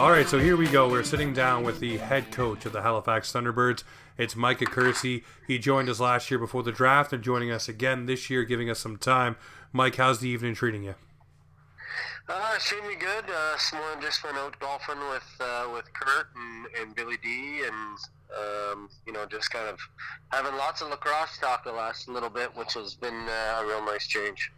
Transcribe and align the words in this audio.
All 0.00 0.10
right, 0.10 0.26
so 0.26 0.38
here 0.38 0.56
we 0.56 0.66
go. 0.66 0.88
We're 0.88 1.02
sitting 1.02 1.34
down 1.34 1.62
with 1.62 1.78
the 1.78 1.98
head 1.98 2.32
coach 2.32 2.64
of 2.64 2.72
the 2.72 2.80
Halifax 2.80 3.30
Thunderbirds. 3.30 3.84
It's 4.16 4.34
Mike 4.34 4.60
Accursi. 4.60 5.24
He 5.46 5.58
joined 5.58 5.90
us 5.90 6.00
last 6.00 6.30
year 6.30 6.38
before 6.38 6.62
the 6.62 6.72
draft 6.72 7.12
and 7.12 7.22
joining 7.22 7.50
us 7.50 7.68
again 7.68 8.06
this 8.06 8.30
year, 8.30 8.44
giving 8.44 8.70
us 8.70 8.78
some 8.78 8.96
time. 8.96 9.36
Mike, 9.74 9.96
how's 9.96 10.20
the 10.20 10.28
evening 10.30 10.54
treating 10.54 10.84
you? 10.84 10.94
Uh, 12.26 12.52
it's 12.56 12.66
treating 12.66 12.88
me 12.88 12.94
good. 12.94 13.24
Uh, 13.28 13.52
this 13.52 13.74
morning 13.74 14.00
just 14.00 14.24
went 14.24 14.38
out 14.38 14.58
golfing 14.58 14.98
with 15.10 15.36
uh, 15.38 15.68
with 15.74 15.92
Kurt 15.92 16.28
and, 16.34 16.66
and 16.80 16.94
Billy 16.96 17.18
D, 17.22 17.64
and 17.66 17.98
um, 18.38 18.88
you 19.06 19.12
know 19.12 19.26
just 19.26 19.50
kind 19.50 19.68
of 19.68 19.78
having 20.32 20.56
lots 20.56 20.80
of 20.80 20.88
lacrosse 20.88 21.36
talk 21.36 21.62
the 21.62 21.72
last 21.72 22.08
little 22.08 22.30
bit, 22.30 22.56
which 22.56 22.72
has 22.72 22.94
been 22.94 23.26
uh, 23.28 23.60
a 23.60 23.66
real 23.66 23.84
nice 23.84 24.06
change. 24.06 24.50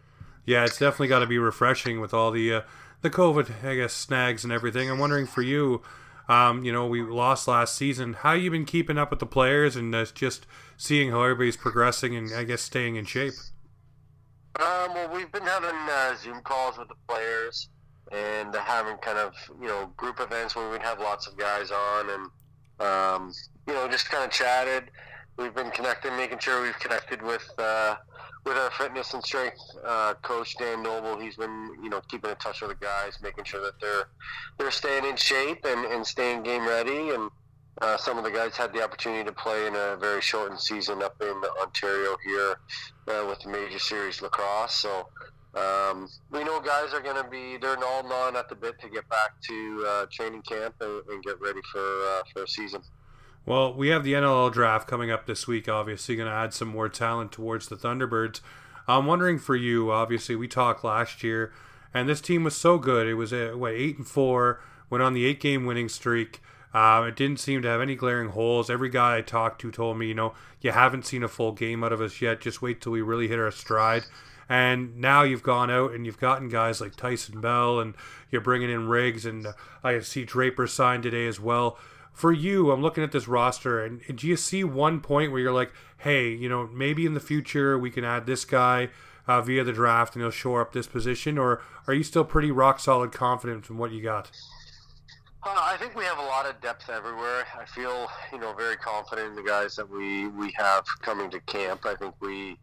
Yeah, 0.46 0.64
it's 0.64 0.78
definitely 0.78 1.08
got 1.08 1.18
to 1.18 1.26
be 1.26 1.38
refreshing 1.38 2.00
with 2.00 2.14
all 2.14 2.30
the 2.30 2.54
uh, 2.54 2.60
the 3.02 3.10
COVID, 3.10 3.64
I 3.64 3.74
guess, 3.74 3.92
snags 3.92 4.44
and 4.44 4.52
everything. 4.52 4.90
I'm 4.90 4.98
wondering 4.98 5.26
for 5.26 5.42
you, 5.42 5.82
um, 6.28 6.64
you 6.64 6.72
know, 6.72 6.86
we 6.86 7.02
lost 7.02 7.48
last 7.48 7.74
season. 7.74 8.14
How 8.14 8.32
you 8.32 8.50
been 8.50 8.64
keeping 8.64 8.96
up 8.96 9.10
with 9.10 9.18
the 9.18 9.26
players 9.26 9.76
and 9.76 9.94
uh, 9.94 10.06
just 10.06 10.46
seeing 10.76 11.10
how 11.10 11.22
everybody's 11.22 11.56
progressing 11.56 12.16
and 12.16 12.32
I 12.32 12.44
guess 12.44 12.62
staying 12.62 12.96
in 12.96 13.04
shape? 13.04 13.34
Um, 14.60 14.94
well, 14.94 15.10
we've 15.14 15.32
been 15.32 15.42
having 15.42 15.74
uh, 15.74 16.14
Zoom 16.16 16.40
calls 16.42 16.78
with 16.78 16.88
the 16.88 16.94
players 17.08 17.68
and 18.12 18.54
having 18.54 18.96
kind 18.98 19.18
of 19.18 19.34
you 19.60 19.66
know 19.66 19.92
group 19.96 20.20
events 20.20 20.54
where 20.54 20.70
we'd 20.70 20.82
have 20.82 21.00
lots 21.00 21.26
of 21.26 21.36
guys 21.36 21.70
on 21.70 22.10
and 22.10 22.86
um, 22.86 23.32
you 23.66 23.72
know 23.72 23.88
just 23.88 24.10
kind 24.10 24.24
of 24.24 24.30
chatted. 24.30 24.90
We've 25.38 25.54
been 25.54 25.70
connecting, 25.70 26.14
making 26.16 26.38
sure 26.40 26.62
we've 26.62 26.78
connected 26.78 27.22
with 27.22 27.48
uh, 27.58 27.96
with 28.44 28.56
our 28.56 28.70
fitness 28.72 29.14
and 29.14 29.22
strength 29.22 29.60
uh, 29.84 30.14
coach 30.22 30.56
Dan 30.58 30.82
Noble. 30.82 31.18
He's 31.18 31.36
been 31.36 31.76
you 31.82 31.90
know 31.90 32.00
keeping 32.08 32.30
in 32.30 32.36
touch 32.36 32.60
with 32.60 32.70
the 32.70 32.84
guys, 32.84 33.18
making 33.22 33.44
sure 33.44 33.62
that 33.62 33.80
they're 33.80 34.06
they're 34.58 34.70
staying 34.70 35.04
in 35.04 35.16
shape 35.16 35.64
and, 35.64 35.84
and 35.86 36.06
staying 36.06 36.42
game 36.42 36.66
ready 36.66 37.10
and. 37.10 37.30
Uh, 37.80 37.96
some 37.96 38.18
of 38.18 38.22
the 38.22 38.30
guys 38.30 38.54
had 38.54 38.70
the 38.74 38.84
opportunity 38.84 39.24
to 39.24 39.32
play 39.32 39.66
in 39.66 39.74
a 39.74 39.96
very 39.96 40.20
shortened 40.20 40.60
season 40.60 41.02
up 41.02 41.16
in 41.22 41.42
Ontario 41.60 42.14
here 42.22 42.58
uh, 43.08 43.26
with 43.26 43.40
the 43.40 43.48
Major 43.48 43.78
Series 43.78 44.20
lacrosse. 44.20 44.74
So 44.74 45.08
um, 45.54 46.08
we 46.30 46.44
know 46.44 46.60
guys 46.60 46.94
are 46.94 47.00
going 47.00 47.22
to 47.22 47.28
be 47.28 47.58
they're 47.58 47.76
all 47.84 48.02
gnawing 48.02 48.36
at 48.36 48.48
the 48.48 48.54
bit 48.54 48.80
to 48.80 48.88
get 48.88 49.06
back 49.10 49.40
to 49.48 49.86
uh, 49.86 50.06
training 50.10 50.42
camp 50.42 50.74
and, 50.80 51.02
and, 51.10 51.22
get 51.22 51.38
ready 51.42 51.60
for 51.70 51.80
uh, 51.80 52.22
for 52.32 52.44
a 52.44 52.48
season. 52.48 52.82
Well, 53.44 53.74
we 53.74 53.88
have 53.88 54.04
the 54.04 54.12
NLL 54.12 54.52
draft 54.52 54.86
coming 54.86 55.10
up 55.10 55.26
this 55.26 55.48
week. 55.48 55.68
Obviously, 55.68 56.14
going 56.14 56.28
to 56.28 56.34
add 56.34 56.54
some 56.54 56.68
more 56.68 56.88
talent 56.88 57.32
towards 57.32 57.68
the 57.68 57.76
Thunderbirds. 57.76 58.40
I'm 58.86 59.06
wondering 59.06 59.38
for 59.38 59.56
you. 59.56 59.90
Obviously, 59.90 60.36
we 60.36 60.46
talked 60.46 60.84
last 60.84 61.24
year, 61.24 61.52
and 61.92 62.08
this 62.08 62.20
team 62.20 62.44
was 62.44 62.56
so 62.56 62.78
good. 62.78 63.08
It 63.08 63.14
was 63.14 63.32
a, 63.32 63.56
what 63.56 63.72
eight 63.72 63.98
and 63.98 64.06
four, 64.06 64.60
went 64.90 65.02
on 65.02 65.12
the 65.12 65.24
eight 65.24 65.40
game 65.40 65.66
winning 65.66 65.88
streak. 65.88 66.40
Uh, 66.72 67.06
it 67.08 67.16
didn't 67.16 67.40
seem 67.40 67.62
to 67.62 67.68
have 67.68 67.80
any 67.80 67.96
glaring 67.96 68.30
holes. 68.30 68.70
Every 68.70 68.88
guy 68.88 69.18
I 69.18 69.20
talked 69.22 69.60
to 69.62 69.70
told 69.70 69.98
me, 69.98 70.06
you 70.06 70.14
know, 70.14 70.34
you 70.60 70.70
haven't 70.70 71.04
seen 71.04 71.22
a 71.22 71.28
full 71.28 71.52
game 71.52 71.82
out 71.84 71.92
of 71.92 72.00
us 72.00 72.22
yet. 72.22 72.40
Just 72.40 72.62
wait 72.62 72.80
till 72.80 72.92
we 72.92 73.02
really 73.02 73.28
hit 73.28 73.38
our 73.38 73.50
stride. 73.50 74.04
And 74.48 74.96
now 74.98 75.22
you've 75.22 75.42
gone 75.42 75.70
out 75.70 75.92
and 75.92 76.06
you've 76.06 76.18
gotten 76.20 76.48
guys 76.48 76.80
like 76.80 76.96
Tyson 76.96 77.40
Bell 77.40 77.80
and 77.80 77.94
you're 78.30 78.40
bringing 78.40 78.70
in 78.70 78.88
Riggs 78.88 79.26
and 79.26 79.46
uh, 79.46 79.52
I 79.82 79.98
see 80.00 80.24
Draper 80.24 80.66
signed 80.66 81.02
today 81.02 81.26
as 81.26 81.40
well. 81.40 81.78
For 82.12 82.32
you, 82.32 82.70
I'm 82.70 82.82
looking 82.82 83.02
at 83.02 83.12
this 83.12 83.26
roster 83.26 83.84
and, 83.84 84.00
do 84.14 84.26
you 84.26 84.36
see 84.36 84.64
one 84.64 85.00
point 85.00 85.32
where 85.32 85.40
you're 85.40 85.52
like, 85.52 85.72
hey, 85.98 86.28
you 86.28 86.48
know, 86.48 86.68
maybe 86.72 87.06
in 87.06 87.14
the 87.14 87.20
future 87.20 87.78
we 87.78 87.90
can 87.90 88.04
add 88.04 88.26
this 88.26 88.44
guy 88.44 88.90
uh, 89.26 89.40
via 89.40 89.64
the 89.64 89.72
draft 89.72 90.14
and 90.14 90.22
he'll 90.22 90.30
shore 90.30 90.60
up 90.60 90.72
this 90.72 90.86
position, 90.86 91.38
or 91.38 91.62
are 91.86 91.94
you 91.94 92.02
still 92.02 92.24
pretty 92.24 92.50
rock 92.50 92.80
solid 92.80 93.12
confident 93.12 93.70
in 93.70 93.78
what 93.78 93.92
you 93.92 94.02
got? 94.02 94.30
Uh, 95.44 95.50
I 95.56 95.76
think 95.76 95.96
we 95.96 96.04
have 96.04 96.18
a 96.18 96.24
lot 96.24 96.46
of 96.46 96.60
depth 96.60 96.88
everywhere. 96.88 97.44
I 97.58 97.64
feel, 97.64 98.08
you 98.32 98.38
know, 98.38 98.52
very 98.52 98.76
confident 98.76 99.30
in 99.30 99.34
the 99.34 99.42
guys 99.42 99.74
that 99.74 99.90
we, 99.90 100.28
we 100.28 100.52
have 100.56 100.84
coming 101.00 101.30
to 101.32 101.40
camp. 101.40 101.84
I 101.84 101.96
think 101.96 102.14
we 102.20 102.56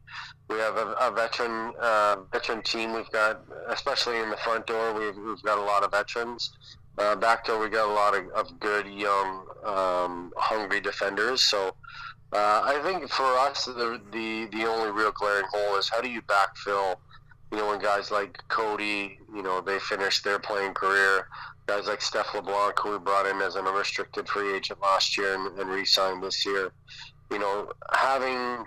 we 0.50 0.58
have 0.59 0.78
a, 0.78 0.96
a 1.02 1.12
veteran 1.12 1.74
uh, 1.80 2.18
veteran 2.32 2.62
team. 2.62 2.94
We've 2.94 3.12
got, 3.12 3.42
especially 3.68 4.20
in 4.20 4.30
the 4.30 4.38
front 4.38 4.66
door, 4.66 4.94
we've, 4.94 5.18
we've 5.18 5.44
got 5.44 5.58
a 5.58 5.62
lot 5.62 5.84
of 5.84 5.92
veterans. 5.92 6.52
Uh, 6.98 7.16
back 7.16 7.46
door, 7.46 7.60
we 7.60 7.70
got 7.70 7.90
a 7.90 7.94
lot 7.94 8.16
of, 8.16 8.28
of 8.32 8.60
good, 8.60 8.88
young, 8.88 9.46
um, 9.64 10.34
hungry 10.38 10.82
defenders. 10.82 11.42
So 11.42 11.76
uh, 12.34 12.62
I 12.64 12.82
think 12.84 13.10
for 13.10 13.24
us, 13.24 13.66
the, 13.66 14.02
the 14.12 14.48
the 14.52 14.66
only 14.66 14.92
real 14.92 15.12
glaring 15.12 15.46
hole 15.52 15.78
is 15.78 15.90
how 15.90 16.02
do 16.02 16.10
you 16.10 16.22
backfill. 16.24 16.96
You 17.52 17.58
know, 17.58 17.70
when 17.70 17.80
guys 17.80 18.12
like 18.12 18.44
Cody, 18.50 19.18
you 19.34 19.42
know, 19.42 19.60
they 19.62 19.80
finish 19.80 20.22
their 20.22 20.38
playing 20.38 20.74
career 20.74 21.28
guys 21.70 21.86
like 21.86 22.02
Steph 22.02 22.34
LeBlanc, 22.34 22.80
who 22.80 22.94
we 22.94 22.98
brought 22.98 23.28
in 23.28 23.40
as 23.44 23.56
an 23.56 23.68
unrestricted 23.68 24.28
free 24.28 24.56
agent 24.56 24.82
last 24.82 25.16
year 25.16 25.36
and, 25.36 25.60
and 25.60 25.70
re-signed 25.70 26.24
this 26.24 26.44
year. 26.44 26.72
You 27.30 27.38
know, 27.38 27.72
having 27.94 28.66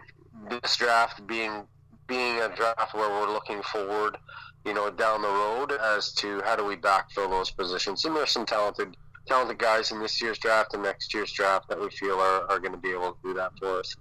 this 0.49 0.77
draft 0.77 1.27
being 1.27 1.65
being 2.07 2.39
a 2.41 2.49
draft 2.55 2.95
where 2.95 3.11
we're 3.11 3.33
looking 3.33 3.61
forward, 3.63 4.17
you 4.65 4.75
know, 4.75 4.91
down 4.91 5.23
the 5.23 5.29
road 5.29 5.73
as 5.73 6.13
to 6.15 6.41
how 6.45 6.57
do 6.57 6.65
we 6.65 6.77
backfill 6.77 7.31
those 7.31 7.51
positions. 7.51 8.05
And 8.05 8.15
there's 8.15 8.31
some 8.31 8.47
talented 8.47 8.97
talented 9.27 9.59
guys 9.59 9.93
in 9.93 10.01
this 10.01 10.21
year's 10.21 10.39
draft 10.39 10.75
and 10.75 10.83
next 10.83 11.15
year's 11.15 11.31
draft 11.31 11.69
that 11.69 11.81
we 11.81 11.89
feel 11.91 12.19
are, 12.19 12.51
are 12.51 12.59
going 12.59 12.73
to 12.73 12.79
be 12.79 12.91
able 12.91 13.13
to 13.13 13.19
do 13.23 13.35
that 13.35 13.53
for 13.59 13.79
us. 13.79 13.95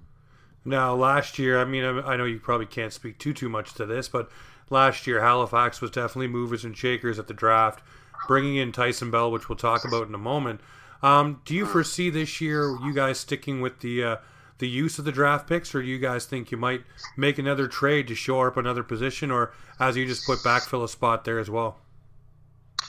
Now, 0.66 0.96
last 0.96 1.38
year, 1.38 1.60
I 1.60 1.66
mean, 1.66 1.84
I 1.84 2.16
know 2.18 2.26
you 2.26 2.40
probably 2.40 2.66
can't 2.66 2.94
speak 2.94 3.20
too 3.20 3.34
too 3.34 3.50
much 3.50 3.74
to 3.76 3.86
this, 3.86 4.08
but 4.08 4.30
last 4.70 5.08
year 5.08 5.22
Halifax 5.22 5.82
was 5.82 5.92
definitely 5.92 6.28
movers 6.28 6.64
and 6.64 6.76
shakers 6.76 7.20
at 7.20 7.28
the 7.28 7.34
draft 7.34 7.84
bringing 8.28 8.56
in 8.56 8.72
Tyson 8.72 9.12
Bell, 9.12 9.32
which 9.32 9.50
we'll 9.50 9.58
talk 9.58 9.84
about 9.86 10.08
in 10.08 10.16
a 10.16 10.20
moment. 10.20 10.62
Um, 11.02 11.42
do 11.46 11.56
you 11.56 11.66
foresee 11.66 12.10
this 12.10 12.40
year 12.42 12.78
you 12.84 12.94
guys 12.94 13.20
sticking 13.20 13.62
with 13.62 13.80
the 13.80 14.04
uh, 14.04 14.16
the 14.62 14.70
use 14.70 14.98
of 14.98 15.04
the 15.04 15.12
draft 15.12 15.50
picks, 15.50 15.76
or 15.76 15.82
do 15.82 15.88
you 15.88 16.00
guys 16.00 16.26
think 16.26 16.52
you 16.52 16.58
might 16.58 16.84
make 17.18 17.38
another 17.38 17.68
trade 17.68 18.08
to 18.08 18.16
shore 18.16 18.48
up 18.48 18.56
another 18.56 18.84
position, 18.84 19.30
or 19.30 19.52
as 19.80 19.98
you 19.98 20.06
just 20.06 20.26
put 20.26 20.40
backfill 20.40 20.86
a 20.86 20.88
spot 20.88 21.26
there 21.26 21.40
as 21.40 21.50
well? 21.50 21.80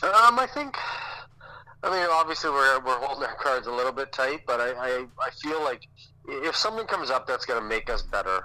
Um, 0.02 0.38
I 0.38 0.46
think. 0.46 0.76
I 1.82 1.90
mean, 1.90 2.06
obviously 2.12 2.50
we're, 2.50 2.78
we're 2.80 2.98
holding 2.98 3.24
our 3.24 3.34
cards 3.34 3.66
a 3.66 3.72
little 3.72 3.90
bit 3.90 4.12
tight, 4.12 4.42
but 4.46 4.60
I, 4.60 4.70
I, 4.70 5.06
I 5.20 5.30
feel 5.42 5.60
like 5.64 5.88
if 6.28 6.54
something 6.54 6.86
comes 6.86 7.10
up 7.10 7.26
that's 7.26 7.44
going 7.44 7.60
to 7.60 7.68
make 7.68 7.90
us 7.90 8.02
better, 8.02 8.44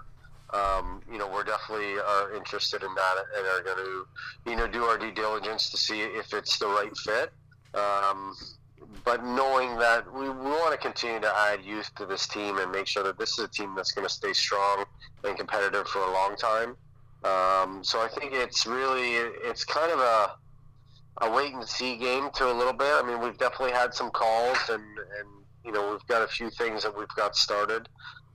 um, 0.53 1.01
you 1.11 1.19
know, 1.19 1.27
we're 1.27 1.43
definitely 1.43 1.99
are 1.99 2.33
interested 2.33 2.81
in 2.81 2.95
that 2.95 3.15
and 3.37 3.45
are 3.45 3.61
going 3.61 3.85
to, 3.85 4.07
you 4.49 4.55
know, 4.55 4.67
do 4.67 4.83
our 4.85 4.97
due 4.97 5.11
diligence 5.11 5.69
to 5.69 5.77
see 5.77 6.01
if 6.01 6.33
it's 6.33 6.57
the 6.57 6.65
right 6.65 6.95
fit. 6.97 7.31
Um, 7.75 8.35
but 9.03 9.23
knowing 9.23 9.77
that 9.77 10.11
we, 10.13 10.29
we 10.29 10.35
want 10.35 10.71
to 10.71 10.77
continue 10.77 11.19
to 11.19 11.33
add 11.35 11.63
youth 11.63 11.93
to 11.95 12.05
this 12.05 12.27
team 12.27 12.57
and 12.57 12.71
make 12.71 12.87
sure 12.87 13.03
that 13.03 13.17
this 13.17 13.37
is 13.37 13.45
a 13.45 13.47
team 13.47 13.73
that's 13.75 13.91
going 13.91 14.07
to 14.07 14.13
stay 14.13 14.33
strong 14.33 14.85
and 15.23 15.37
competitive 15.37 15.87
for 15.87 15.99
a 15.99 16.11
long 16.11 16.35
time. 16.35 16.75
Um, 17.23 17.83
so 17.83 17.99
I 17.99 18.07
think 18.07 18.33
it's 18.33 18.65
really 18.65 19.15
it's 19.15 19.65
kind 19.65 19.91
of 19.91 19.99
a 19.99 20.35
a 21.19 21.31
wait 21.31 21.51
and 21.53 21.67
see 21.67 21.97
game 21.97 22.29
to 22.35 22.51
a 22.51 22.53
little 22.53 22.73
bit. 22.73 22.91
I 22.93 23.01
mean, 23.01 23.19
we've 23.19 23.37
definitely 23.37 23.73
had 23.73 23.93
some 23.93 24.11
calls 24.11 24.57
and 24.69 24.81
and 24.81 25.27
you 25.65 25.71
know 25.71 25.91
we've 25.91 26.05
got 26.07 26.21
a 26.21 26.27
few 26.27 26.49
things 26.51 26.83
that 26.83 26.95
we've 26.95 27.07
got 27.15 27.35
started 27.35 27.89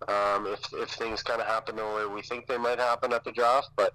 um, 0.08 0.46
if, 0.46 0.72
if 0.72 0.90
things 0.90 1.22
kind 1.22 1.40
of 1.40 1.46
happen 1.46 1.76
the 1.76 1.84
way 1.84 2.06
we 2.06 2.22
think 2.22 2.46
they 2.46 2.58
might 2.58 2.78
happen 2.78 3.12
at 3.12 3.24
the 3.24 3.32
draft. 3.32 3.70
But, 3.76 3.94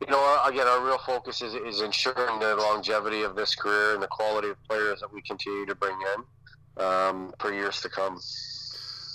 you 0.00 0.06
know, 0.08 0.40
again, 0.44 0.66
our 0.66 0.84
real 0.84 0.98
focus 0.98 1.42
is, 1.42 1.54
is 1.54 1.80
ensuring 1.80 2.38
the 2.38 2.56
longevity 2.56 3.22
of 3.22 3.36
this 3.36 3.54
career 3.54 3.94
and 3.94 4.02
the 4.02 4.08
quality 4.08 4.50
of 4.50 4.62
players 4.64 5.00
that 5.00 5.12
we 5.12 5.22
continue 5.22 5.66
to 5.66 5.74
bring 5.74 5.96
in 6.14 6.84
um, 6.84 7.34
for 7.38 7.52
years 7.52 7.80
to 7.82 7.88
come. 7.88 8.20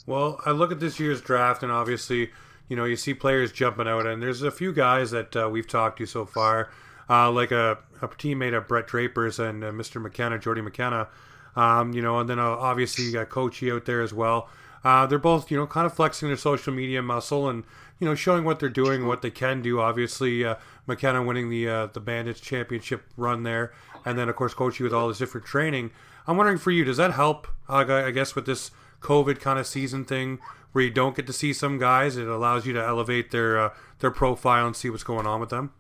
Well, 0.06 0.40
I 0.46 0.52
look 0.52 0.72
at 0.72 0.80
this 0.80 1.00
year's 1.00 1.22
draft, 1.22 1.62
and 1.62 1.72
obviously, 1.72 2.32
you 2.68 2.76
know, 2.76 2.86
you 2.86 2.96
see 2.96 3.14
players 3.14 3.52
jumping 3.52 3.88
out, 3.88 4.08
and 4.08 4.24
there's 4.24 4.42
a 4.42 4.52
few 4.52 4.74
guys 4.74 5.12
that 5.12 5.36
uh, 5.36 5.50
we've 5.52 5.68
talked 5.68 6.00
to 6.00 6.06
so 6.06 6.26
far, 6.26 6.72
uh, 7.10 7.30
like 7.32 7.52
a, 7.52 7.78
a 8.02 8.08
teammate 8.08 8.56
of 8.58 8.68
Brett 8.68 8.88
Draper's 8.88 9.38
and 9.38 9.64
uh, 9.64 9.72
Mr. 9.72 10.02
McKenna, 10.02 10.40
Jordy 10.40 10.62
McKenna. 10.62 11.08
Um, 11.56 11.94
you 11.94 12.02
know, 12.02 12.20
and 12.20 12.30
then 12.30 12.40
uh, 12.40 12.44
obviously 12.44 13.06
you 13.06 13.12
got 13.12 13.30
Coachy 13.30 13.72
out 13.72 13.86
there 13.86 14.02
as 14.02 14.14
well. 14.14 14.50
Uh, 14.84 15.06
they're 15.06 15.20
both, 15.20 15.52
you 15.52 15.58
know, 15.58 15.68
kind 15.68 15.86
of 15.86 15.94
flexing 15.94 16.30
their 16.30 16.38
social 16.38 16.74
media 16.74 17.02
muscle 17.02 17.50
and 17.50 17.66
you 18.00 18.08
know 18.08 18.16
showing 18.16 18.44
what 18.44 18.60
they're 18.60 18.70
doing, 18.70 19.06
what 19.06 19.22
they 19.22 19.32
can 19.32 19.62
do. 19.62 19.80
Obviously, 19.80 20.46
uh, 20.46 20.56
McKenna 20.88 21.22
winning 21.24 21.50
the 21.50 21.68
uh, 21.68 21.88
the 21.88 22.00
Bandits 22.00 22.40
championship 22.40 23.04
run 23.18 23.44
there, 23.44 23.74
and 24.06 24.18
then 24.18 24.30
of 24.30 24.36
course 24.36 24.54
coaching 24.54 24.84
with 24.84 24.94
all 24.94 25.08
this 25.08 25.18
different 25.18 25.46
training. 25.46 25.92
I'm 26.28 26.38
wondering 26.38 26.60
for 26.60 26.72
you, 26.72 26.84
does 26.84 26.98
that 26.98 27.14
help? 27.14 27.48
Uh, 27.68 27.86
I 27.88 28.12
guess 28.12 28.36
with 28.36 28.46
this 28.46 28.72
COVID 29.02 29.40
kind 29.40 29.58
of 29.58 29.66
season 29.66 30.06
thing, 30.06 30.40
where 30.72 30.84
you 30.84 30.92
don't 30.92 31.16
get 31.16 31.28
to 31.28 31.34
see 31.34 31.54
some 31.54 31.78
guys, 31.78 32.18
it 32.18 32.28
allows 32.28 32.66
you 32.66 32.74
to 32.74 32.84
elevate 32.84 33.32
their 33.32 33.60
uh, 33.60 33.70
their 34.00 34.12
profile 34.12 34.68
and 34.68 34.76
see 34.76 34.90
what's 34.90 35.04
going 35.04 35.26
on 35.26 35.40
with 35.40 35.50
them. 35.50 35.74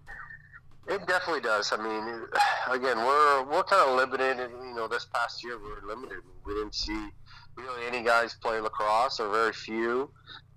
It 0.87 1.05
definitely 1.05 1.41
does. 1.41 1.71
I 1.71 1.77
mean, 1.77 2.25
again, 2.69 2.97
we're 2.97 3.43
we're 3.43 3.63
kind 3.63 3.89
of 3.89 3.95
limited. 3.95 4.39
And, 4.39 4.51
you 4.69 4.75
know, 4.75 4.87
this 4.87 5.05
past 5.05 5.43
year 5.43 5.57
we 5.57 5.69
were 5.69 5.83
limited. 5.85 6.19
We 6.45 6.53
didn't 6.53 6.75
see 6.75 7.09
really 7.59 7.85
any 7.87 8.03
guys 8.03 8.35
play 8.41 8.59
lacrosse, 8.59 9.19
or 9.19 9.29
very 9.29 9.53
few. 9.53 10.09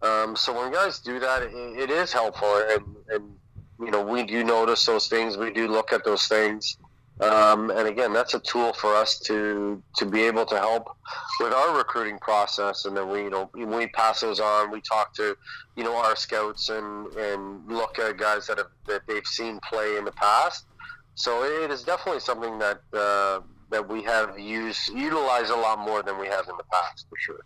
Um, 0.02 0.34
so 0.34 0.52
when 0.52 0.72
guys 0.72 0.98
do 0.98 1.18
that, 1.20 1.42
it, 1.42 1.52
it 1.54 1.90
is 1.90 2.12
helpful, 2.12 2.62
and, 2.70 2.84
and 3.08 3.34
you 3.80 3.90
know, 3.90 4.02
we 4.04 4.22
do 4.22 4.44
notice 4.44 4.84
those 4.86 5.08
things. 5.08 5.36
We 5.36 5.52
do 5.52 5.68
look 5.68 5.92
at 5.92 6.04
those 6.04 6.26
things. 6.26 6.76
Um, 7.20 7.70
and 7.70 7.86
again, 7.86 8.12
that's 8.12 8.34
a 8.34 8.40
tool 8.40 8.72
for 8.72 8.96
us 8.96 9.18
to 9.20 9.80
to 9.96 10.06
be 10.06 10.22
able 10.22 10.44
to 10.46 10.58
help 10.58 10.96
with 11.38 11.52
our 11.52 11.76
recruiting 11.76 12.18
process. 12.18 12.84
And 12.84 12.96
then 12.96 13.08
we, 13.08 13.24
you 13.24 13.30
know, 13.30 13.50
we 13.54 13.86
pass 13.88 14.20
those 14.22 14.40
on. 14.40 14.72
We 14.72 14.80
talk 14.80 15.14
to, 15.14 15.36
you 15.76 15.84
know, 15.84 15.94
our 15.94 16.16
scouts 16.16 16.70
and 16.70 17.06
and 17.14 17.70
look 17.70 17.98
at 17.98 18.16
guys 18.16 18.46
that 18.46 18.58
have 18.58 18.70
that 18.86 19.02
they've 19.06 19.26
seen 19.26 19.60
play 19.60 19.96
in 19.98 20.04
the 20.04 20.12
past. 20.12 20.66
So 21.14 21.44
it 21.44 21.70
is 21.70 21.84
definitely 21.84 22.20
something 22.20 22.58
that 22.58 22.80
uh, 22.92 23.40
that 23.72 23.88
we 23.88 24.02
have 24.04 24.38
used 24.38 24.88
utilized 24.90 25.50
a 25.50 25.56
lot 25.56 25.78
more 25.78 26.02
than 26.02 26.18
we 26.18 26.28
have 26.28 26.48
in 26.48 26.56
the 26.56 26.64
past, 26.72 27.06
for 27.08 27.18
sure. 27.18 27.40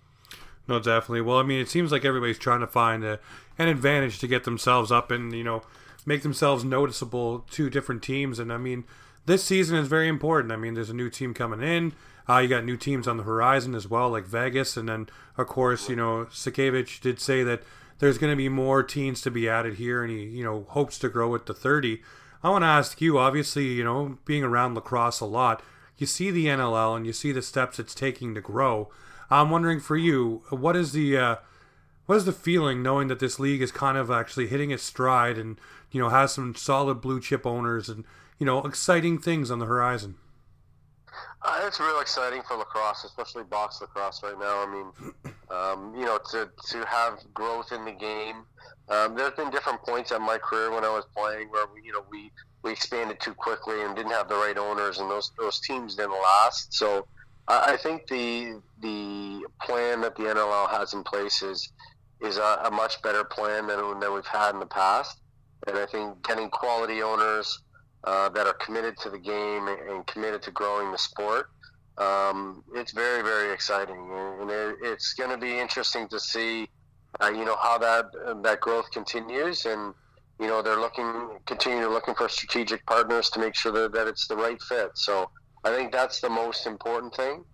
No, 0.68 0.78
definitely. 0.78 1.22
Well, 1.22 1.38
I 1.38 1.42
mean, 1.42 1.60
it 1.60 1.68
seems 1.68 1.92
like 1.92 2.04
everybody's 2.04 2.38
trying 2.38 2.60
to 2.60 2.66
find 2.66 3.04
a, 3.04 3.20
an 3.58 3.68
advantage 3.68 4.18
to 4.18 4.26
get 4.26 4.44
themselves 4.44 4.92
up 4.92 5.10
and 5.10 5.32
you 5.32 5.44
know 5.44 5.62
make 6.04 6.22
themselves 6.22 6.64
noticeable 6.64 7.46
to 7.50 7.70
different 7.70 8.02
teams. 8.02 8.38
And 8.38 8.52
I 8.52 8.58
mean 8.58 8.84
this 9.26 9.44
season 9.44 9.76
is 9.76 9.88
very 9.88 10.08
important. 10.08 10.52
I 10.52 10.56
mean, 10.56 10.74
there's 10.74 10.90
a 10.90 10.94
new 10.94 11.10
team 11.10 11.34
coming 11.34 11.60
in. 11.60 11.92
Uh, 12.28 12.38
you 12.38 12.48
got 12.48 12.64
new 12.64 12.76
teams 12.76 13.06
on 13.06 13.18
the 13.18 13.22
horizon 13.24 13.74
as 13.74 13.88
well, 13.88 14.08
like 14.08 14.24
Vegas, 14.24 14.76
and 14.76 14.88
then 14.88 15.08
of 15.36 15.46
course, 15.46 15.88
you 15.88 15.94
know, 15.94 16.26
Sakiewicz 16.30 17.00
did 17.00 17.20
say 17.20 17.42
that 17.44 17.62
there's 17.98 18.18
going 18.18 18.32
to 18.32 18.36
be 18.36 18.48
more 18.48 18.82
teams 18.82 19.20
to 19.22 19.30
be 19.30 19.48
added 19.48 19.74
here, 19.74 20.02
and 20.02 20.12
he, 20.12 20.24
you 20.24 20.44
know, 20.44 20.66
hopes 20.70 20.98
to 21.00 21.08
grow 21.08 21.34
it 21.34 21.46
to 21.46 21.54
30. 21.54 22.02
I 22.42 22.50
want 22.50 22.62
to 22.62 22.66
ask 22.66 23.00
you, 23.00 23.18
obviously, 23.18 23.66
you 23.66 23.84
know, 23.84 24.18
being 24.24 24.42
around 24.42 24.74
lacrosse 24.74 25.20
a 25.20 25.24
lot, 25.24 25.62
you 25.98 26.06
see 26.06 26.30
the 26.30 26.46
NLL 26.46 26.96
and 26.96 27.06
you 27.06 27.12
see 27.12 27.32
the 27.32 27.42
steps 27.42 27.78
it's 27.78 27.94
taking 27.94 28.34
to 28.34 28.40
grow. 28.40 28.90
I'm 29.30 29.50
wondering 29.50 29.80
for 29.80 29.96
you, 29.96 30.42
what 30.50 30.76
is 30.76 30.92
the 30.92 31.16
uh, 31.16 31.36
what 32.06 32.16
is 32.16 32.24
the 32.24 32.32
feeling 32.32 32.82
knowing 32.82 33.08
that 33.08 33.18
this 33.18 33.40
league 33.40 33.62
is 33.62 33.72
kind 33.72 33.98
of 33.98 34.10
actually 34.10 34.46
hitting 34.46 34.70
its 34.70 34.82
stride 34.82 35.38
and 35.38 35.58
you 35.90 36.00
know 36.00 36.08
has 36.08 36.32
some 36.32 36.54
solid 36.54 37.00
blue 37.00 37.20
chip 37.20 37.46
owners 37.46 37.88
and 37.88 38.04
you 38.38 38.46
know, 38.46 38.62
exciting 38.64 39.18
things 39.18 39.50
on 39.50 39.58
the 39.58 39.66
horizon. 39.66 40.16
Uh, 41.42 41.60
it's 41.62 41.80
real 41.80 42.00
exciting 42.00 42.42
for 42.42 42.56
lacrosse, 42.56 43.04
especially 43.04 43.44
box 43.44 43.80
lacrosse 43.80 44.22
right 44.22 44.38
now. 44.38 44.66
I 44.66 44.72
mean, 44.72 45.32
um, 45.50 45.94
you 45.96 46.04
know, 46.04 46.18
to, 46.32 46.50
to 46.70 46.84
have 46.86 47.20
growth 47.32 47.72
in 47.72 47.84
the 47.84 47.92
game. 47.92 48.44
Um, 48.88 49.16
there's 49.16 49.34
been 49.34 49.50
different 49.50 49.82
points 49.82 50.12
in 50.12 50.22
my 50.22 50.38
career 50.38 50.70
when 50.70 50.84
I 50.84 50.90
was 50.90 51.04
playing 51.16 51.48
where 51.50 51.66
we, 51.74 51.82
you 51.82 51.92
know, 51.92 52.04
we, 52.10 52.30
we 52.66 52.72
expanded 52.72 53.20
too 53.20 53.32
quickly 53.32 53.82
and 53.82 53.94
didn't 53.94 54.10
have 54.10 54.28
the 54.28 54.34
right 54.34 54.58
owners, 54.58 54.98
and 54.98 55.08
those 55.10 55.30
those 55.38 55.60
teams 55.60 55.94
didn't 55.94 56.20
last. 56.20 56.74
So 56.74 57.06
I, 57.48 57.74
I 57.74 57.76
think 57.76 58.06
the 58.08 58.60
the 58.80 59.46
plan 59.62 60.00
that 60.02 60.16
the 60.16 60.24
NLL 60.24 60.68
has 60.70 60.92
in 60.92 61.04
place 61.04 61.42
is 61.42 61.72
is 62.20 62.38
a, 62.38 62.60
a 62.64 62.70
much 62.70 63.00
better 63.02 63.24
plan 63.24 63.68
than 63.68 64.00
than 64.00 64.12
we've 64.12 64.26
had 64.26 64.50
in 64.50 64.60
the 64.60 64.66
past. 64.66 65.20
And 65.66 65.78
I 65.78 65.86
think 65.86 66.26
getting 66.26 66.50
quality 66.50 67.02
owners 67.02 67.60
uh, 68.04 68.28
that 68.30 68.46
are 68.46 68.54
committed 68.54 68.96
to 68.98 69.10
the 69.10 69.18
game 69.18 69.68
and 69.68 70.06
committed 70.06 70.42
to 70.42 70.50
growing 70.50 70.92
the 70.92 70.98
sport. 70.98 71.50
Um, 71.98 72.62
it's 72.74 72.92
very, 72.92 73.22
very 73.22 73.54
exciting, 73.54 74.10
and 74.40 74.50
it, 74.50 74.76
it's 74.82 75.14
going 75.14 75.30
to 75.30 75.38
be 75.38 75.58
interesting 75.58 76.08
to 76.08 76.20
see, 76.20 76.68
uh, 77.22 77.30
you 77.30 77.44
know, 77.46 77.56
how 77.56 77.78
that 77.78 78.04
that 78.42 78.60
growth 78.60 78.90
continues, 78.90 79.64
and 79.64 79.94
you 80.38 80.46
know, 80.46 80.62
they're 80.62 80.78
looking, 80.78 81.38
continue 81.46 81.82
to 81.82 81.88
looking 81.88 82.14
for 82.14 82.28
strategic 82.28 82.84
partners 82.86 83.30
to 83.30 83.40
make 83.40 83.54
sure 83.54 83.72
that, 83.72 83.92
that 83.92 84.06
it's 84.06 84.26
the 84.26 84.36
right 84.36 84.60
fit. 84.62 84.90
So 84.94 85.30
I 85.64 85.74
think 85.74 85.92
that's 85.92 86.20
the 86.20 86.28
most 86.28 86.66
important 86.66 87.14
thing. 87.14 87.44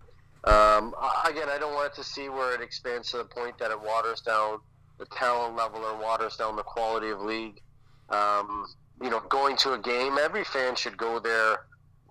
Um, 0.45 0.93
again, 1.25 1.47
I 1.49 1.57
don't 1.57 1.73
want 1.73 1.93
it 1.93 1.95
to 1.95 2.03
see 2.03 2.27
where 2.27 2.53
it 2.53 2.61
expands 2.61 3.11
to 3.11 3.17
the 3.17 3.23
point 3.23 3.57
that 3.59 3.71
it 3.71 3.81
waters 3.81 4.19
down 4.19 4.59
the 4.99 5.05
talent 5.05 5.55
level 5.55 5.81
or 5.81 5.97
waters 5.97 6.35
down 6.35 6.55
the 6.55 6.63
quality 6.63 7.09
of 7.09 7.21
league. 7.21 7.61
Um, 8.09 8.67
you 9.01 9.09
know, 9.09 9.21
going 9.21 9.55
to 9.57 9.73
a 9.73 9.79
game, 9.79 10.17
every 10.19 10.43
fan 10.43 10.75
should 10.75 10.97
go 10.97 11.19
there 11.19 11.59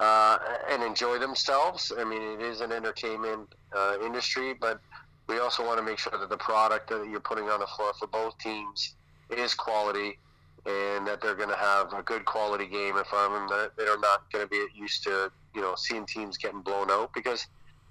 uh, 0.00 0.38
and 0.70 0.82
enjoy 0.82 1.18
themselves. 1.18 1.92
I 1.96 2.04
mean, 2.04 2.22
it 2.22 2.40
is 2.40 2.62
an 2.62 2.72
entertainment 2.72 3.54
uh, 3.76 3.96
industry, 4.02 4.54
but 4.58 4.80
we 5.28 5.38
also 5.38 5.64
want 5.64 5.78
to 5.78 5.84
make 5.84 5.98
sure 5.98 6.18
that 6.18 6.30
the 6.30 6.36
product 6.38 6.88
that 6.88 7.06
you're 7.08 7.20
putting 7.20 7.48
on 7.50 7.60
the 7.60 7.66
floor 7.66 7.92
for 7.98 8.06
both 8.06 8.36
teams 8.38 8.94
is 9.30 9.54
quality 9.54 10.18
and 10.66 11.06
that 11.06 11.20
they're 11.20 11.34
going 11.34 11.48
to 11.48 11.56
have 11.56 11.92
a 11.92 12.02
good 12.02 12.24
quality 12.24 12.66
game 12.66 12.96
in 12.96 13.04
front 13.04 13.32
of 13.32 13.40
them. 13.40 13.48
That 13.48 13.72
they're 13.76 13.98
not 13.98 14.30
going 14.32 14.44
to 14.44 14.48
be 14.48 14.64
used 14.74 15.02
to, 15.04 15.30
you 15.54 15.60
know, 15.60 15.74
seeing 15.76 16.06
teams 16.06 16.36
getting 16.38 16.62
blown 16.62 16.90
out 16.90 17.12
because 17.14 17.46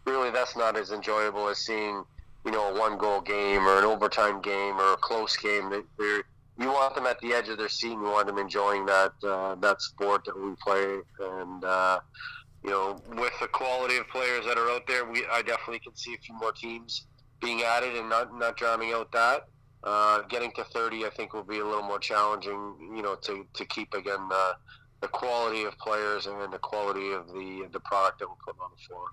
really 0.05 0.31
that's 0.31 0.55
not 0.55 0.77
as 0.77 0.91
enjoyable 0.91 1.47
as 1.49 1.57
seeing, 1.57 2.03
you 2.45 2.51
know, 2.51 2.73
a 2.73 2.79
one 2.79 2.97
goal 2.97 3.21
game 3.21 3.67
or 3.67 3.77
an 3.77 3.83
overtime 3.83 4.41
game 4.41 4.79
or 4.79 4.93
a 4.93 4.97
close 4.97 5.35
game. 5.37 5.69
They're 5.69 6.23
you 6.61 6.67
want 6.67 6.95
them 6.95 7.05
at 7.05 7.19
the 7.21 7.33
edge 7.33 7.49
of 7.49 7.57
their 7.57 7.69
seat. 7.69 7.91
You 7.91 8.03
want 8.03 8.27
them 8.27 8.37
enjoying 8.37 8.85
that 8.85 9.13
uh, 9.23 9.55
that 9.55 9.81
sport 9.81 10.25
that 10.25 10.39
we 10.39 10.53
play, 10.63 10.99
and 11.19 11.63
uh, 11.63 11.99
you 12.63 12.69
know, 12.69 13.01
with 13.15 13.33
the 13.41 13.47
quality 13.47 13.97
of 13.97 14.07
players 14.09 14.45
that 14.45 14.57
are 14.57 14.69
out 14.69 14.85
there, 14.87 15.05
we 15.05 15.25
I 15.31 15.41
definitely 15.41 15.79
can 15.79 15.95
see 15.95 16.13
a 16.13 16.17
few 16.17 16.35
more 16.35 16.51
teams 16.51 17.07
being 17.41 17.63
added 17.63 17.95
and 17.95 18.09
not 18.09 18.37
not 18.37 18.57
drowning 18.57 18.91
out 18.93 19.11
that. 19.11 19.47
Uh, 19.83 20.21
getting 20.29 20.51
to 20.51 20.63
30, 20.63 21.05
I 21.05 21.09
think, 21.09 21.33
will 21.33 21.43
be 21.43 21.59
a 21.59 21.65
little 21.65 21.81
more 21.83 21.99
challenging. 21.99 22.75
You 22.95 23.01
know, 23.01 23.15
to, 23.15 23.45
to 23.53 23.65
keep 23.65 23.93
again 23.93 24.29
the, 24.29 24.55
the 25.01 25.07
quality 25.07 25.63
of 25.63 25.77
players 25.79 26.27
and 26.27 26.39
then 26.39 26.51
the 26.51 26.59
quality 26.59 27.11
of 27.11 27.27
the 27.27 27.67
the 27.71 27.79
product 27.79 28.19
that 28.19 28.27
we're 28.29 28.35
putting 28.45 28.61
on 28.61 28.69
the 28.77 28.83
floor. 28.87 29.05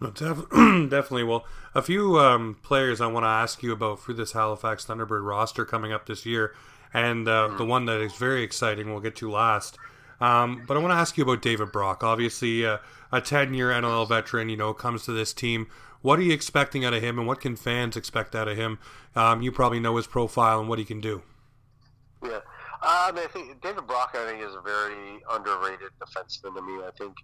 No, 0.00 0.10
def- 0.10 0.50
definitely. 0.90 1.24
Well, 1.24 1.44
a 1.74 1.82
few 1.82 2.18
um, 2.18 2.58
players 2.62 3.00
I 3.00 3.06
want 3.06 3.24
to 3.24 3.28
ask 3.28 3.62
you 3.62 3.72
about 3.72 4.00
for 4.00 4.12
this 4.12 4.32
Halifax 4.32 4.84
Thunderbird 4.84 5.24
roster 5.26 5.64
coming 5.64 5.92
up 5.92 6.06
this 6.06 6.24
year, 6.24 6.54
and 6.92 7.26
uh, 7.26 7.48
mm-hmm. 7.48 7.56
the 7.56 7.64
one 7.64 7.86
that 7.86 8.00
is 8.00 8.14
very 8.14 8.42
exciting 8.42 8.90
we'll 8.90 9.00
get 9.00 9.16
to 9.16 9.30
last. 9.30 9.76
Um, 10.20 10.64
but 10.66 10.76
I 10.76 10.80
want 10.80 10.92
to 10.92 10.96
ask 10.96 11.16
you 11.16 11.24
about 11.24 11.42
David 11.42 11.72
Brock. 11.72 12.02
Obviously, 12.04 12.64
uh, 12.64 12.78
a 13.12 13.20
10 13.20 13.54
year 13.54 13.70
NLL 13.70 14.08
veteran, 14.08 14.48
you 14.48 14.56
know, 14.56 14.72
comes 14.72 15.04
to 15.04 15.12
this 15.12 15.32
team. 15.32 15.66
What 16.04 16.18
are 16.18 16.22
you 16.22 16.34
expecting 16.34 16.84
out 16.84 16.92
of 16.92 17.02
him, 17.02 17.18
and 17.18 17.26
what 17.26 17.40
can 17.40 17.56
fans 17.56 17.96
expect 17.96 18.34
out 18.34 18.46
of 18.46 18.58
him? 18.58 18.78
Um, 19.16 19.40
you 19.40 19.50
probably 19.50 19.80
know 19.80 19.96
his 19.96 20.06
profile 20.06 20.60
and 20.60 20.68
what 20.68 20.78
he 20.78 20.84
can 20.84 21.00
do. 21.00 21.22
Yeah. 22.22 22.40
Uh, 22.82 23.08
I, 23.08 23.12
mean, 23.12 23.26
think 23.28 23.62
David 23.62 23.86
Brock, 23.86 24.14
I 24.14 24.26
think, 24.26 24.42
is 24.42 24.54
a 24.54 24.60
very 24.60 25.22
underrated 25.30 25.88
defenseman. 25.98 26.58
I 26.58 26.66
mean, 26.66 26.82
I 26.82 26.90
think 26.98 27.14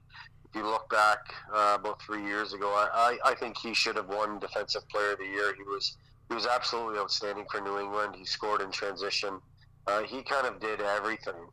if 0.49 0.55
you 0.55 0.65
look 0.65 0.89
back 0.89 1.19
uh, 1.53 1.77
about 1.79 2.01
three 2.01 2.25
years 2.25 2.55
ago, 2.55 2.69
I, 2.69 3.19
I, 3.23 3.33
I 3.33 3.35
think 3.35 3.59
he 3.59 3.75
should 3.75 3.97
have 3.97 4.09
won 4.09 4.39
Defensive 4.39 4.89
Player 4.89 5.13
of 5.13 5.19
the 5.19 5.27
Year. 5.27 5.55
He 5.55 5.63
was 5.65 5.99
he 6.31 6.35
was 6.35 6.47
absolutely 6.47 6.99
outstanding 6.99 7.45
for 7.51 7.61
New 7.61 7.79
England. 7.79 8.17
He 8.17 8.25
scored 8.25 8.63
in 8.63 8.71
transition. 8.71 9.43
Uh, 9.87 10.05
he 10.05 10.23
kind 10.23 10.47
of 10.47 10.59
did 10.59 10.81
everything. 10.81 11.51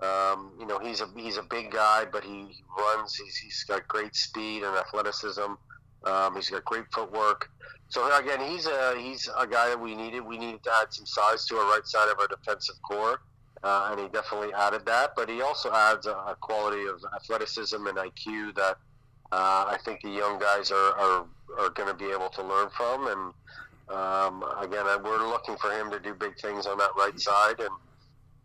Um, 0.00 0.52
you 0.58 0.64
know, 0.64 0.78
he's 0.78 1.02
a 1.02 1.10
he's 1.14 1.36
a 1.36 1.42
big 1.42 1.72
guy, 1.72 2.06
but 2.10 2.24
he, 2.24 2.46
he 2.46 2.64
runs. 2.78 3.16
He's, 3.16 3.36
he's 3.36 3.64
got 3.64 3.86
great 3.86 4.16
speed 4.16 4.62
and 4.62 4.74
athleticism. 4.74 5.52
Um, 6.04 6.36
he's 6.36 6.50
got 6.50 6.64
great 6.64 6.84
footwork. 6.92 7.50
So 7.88 8.06
again, 8.16 8.40
he's 8.40 8.66
a 8.66 8.94
he's 8.98 9.28
a 9.36 9.46
guy 9.46 9.68
that 9.68 9.80
we 9.80 9.94
needed. 9.94 10.20
We 10.20 10.38
needed 10.38 10.62
to 10.64 10.70
add 10.80 10.92
some 10.92 11.06
size 11.06 11.44
to 11.46 11.56
our 11.56 11.66
right 11.72 11.86
side 11.86 12.10
of 12.10 12.18
our 12.20 12.28
defensive 12.28 12.76
core 12.82 13.20
uh, 13.62 13.88
and 13.90 14.00
he 14.00 14.08
definitely 14.08 14.52
added 14.54 14.86
that. 14.86 15.12
But 15.16 15.28
he 15.28 15.42
also 15.42 15.72
adds 15.72 16.06
a, 16.06 16.12
a 16.12 16.36
quality 16.40 16.86
of 16.86 17.02
athleticism 17.14 17.86
and 17.86 17.98
IQ 17.98 18.54
that 18.56 18.76
uh, 19.32 19.64
I 19.68 19.78
think 19.84 20.00
the 20.02 20.10
young 20.10 20.38
guys 20.38 20.70
are 20.70 20.92
are, 20.98 21.26
are 21.58 21.70
going 21.70 21.88
to 21.88 21.94
be 21.94 22.10
able 22.10 22.28
to 22.30 22.42
learn 22.42 22.68
from. 22.70 23.06
And 23.06 23.96
um, 23.96 24.44
again, 24.60 24.86
we're 25.02 25.28
looking 25.28 25.56
for 25.56 25.70
him 25.70 25.90
to 25.90 26.00
do 26.00 26.14
big 26.14 26.38
things 26.38 26.66
on 26.66 26.78
that 26.78 26.90
right 26.96 27.18
side. 27.18 27.60
And 27.60 27.70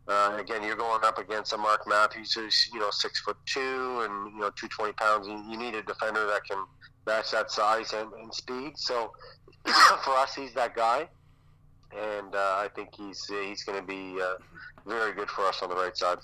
uh, 0.08 0.38
again, 0.40 0.64
you're 0.64 0.76
going 0.76 1.04
up 1.04 1.18
against 1.18 1.54
a 1.54 1.58
Mark 1.58 1.88
Matthews 1.88 2.34
who's 2.34 2.70
you 2.74 2.80
know 2.80 2.90
six 2.92 3.22
foot 3.22 3.38
two 3.46 4.02
and 4.02 4.34
you 4.34 4.40
know 4.40 4.52
two 4.56 4.68
twenty 4.68 4.94
pounds. 4.94 5.28
You, 5.28 5.42
you 5.50 5.58
need 5.58 5.76
a 5.76 5.84
defender 5.84 6.26
that 6.28 6.44
can 6.50 6.64
match 7.06 7.32
that 7.32 7.52
size 7.52 7.94
and, 7.94 8.12
and 8.14 8.34
speed. 8.34 8.74
So 8.76 9.14
for 9.66 10.12
us, 10.12 10.36
he's 10.36 10.54
that 10.54 10.76
guy 10.76 11.08
and 11.98 12.36
uh, 12.36 12.56
I 12.58 12.70
think 12.76 12.90
he's 12.96 13.26
he's 13.26 13.64
going 13.64 13.80
to 13.80 13.86
be 13.86 14.22
uh, 14.22 14.36
very 14.86 15.14
good 15.14 15.30
for 15.30 15.46
us 15.46 15.62
on 15.62 15.70
the 15.70 15.76
right 15.76 15.96
side. 15.96 16.18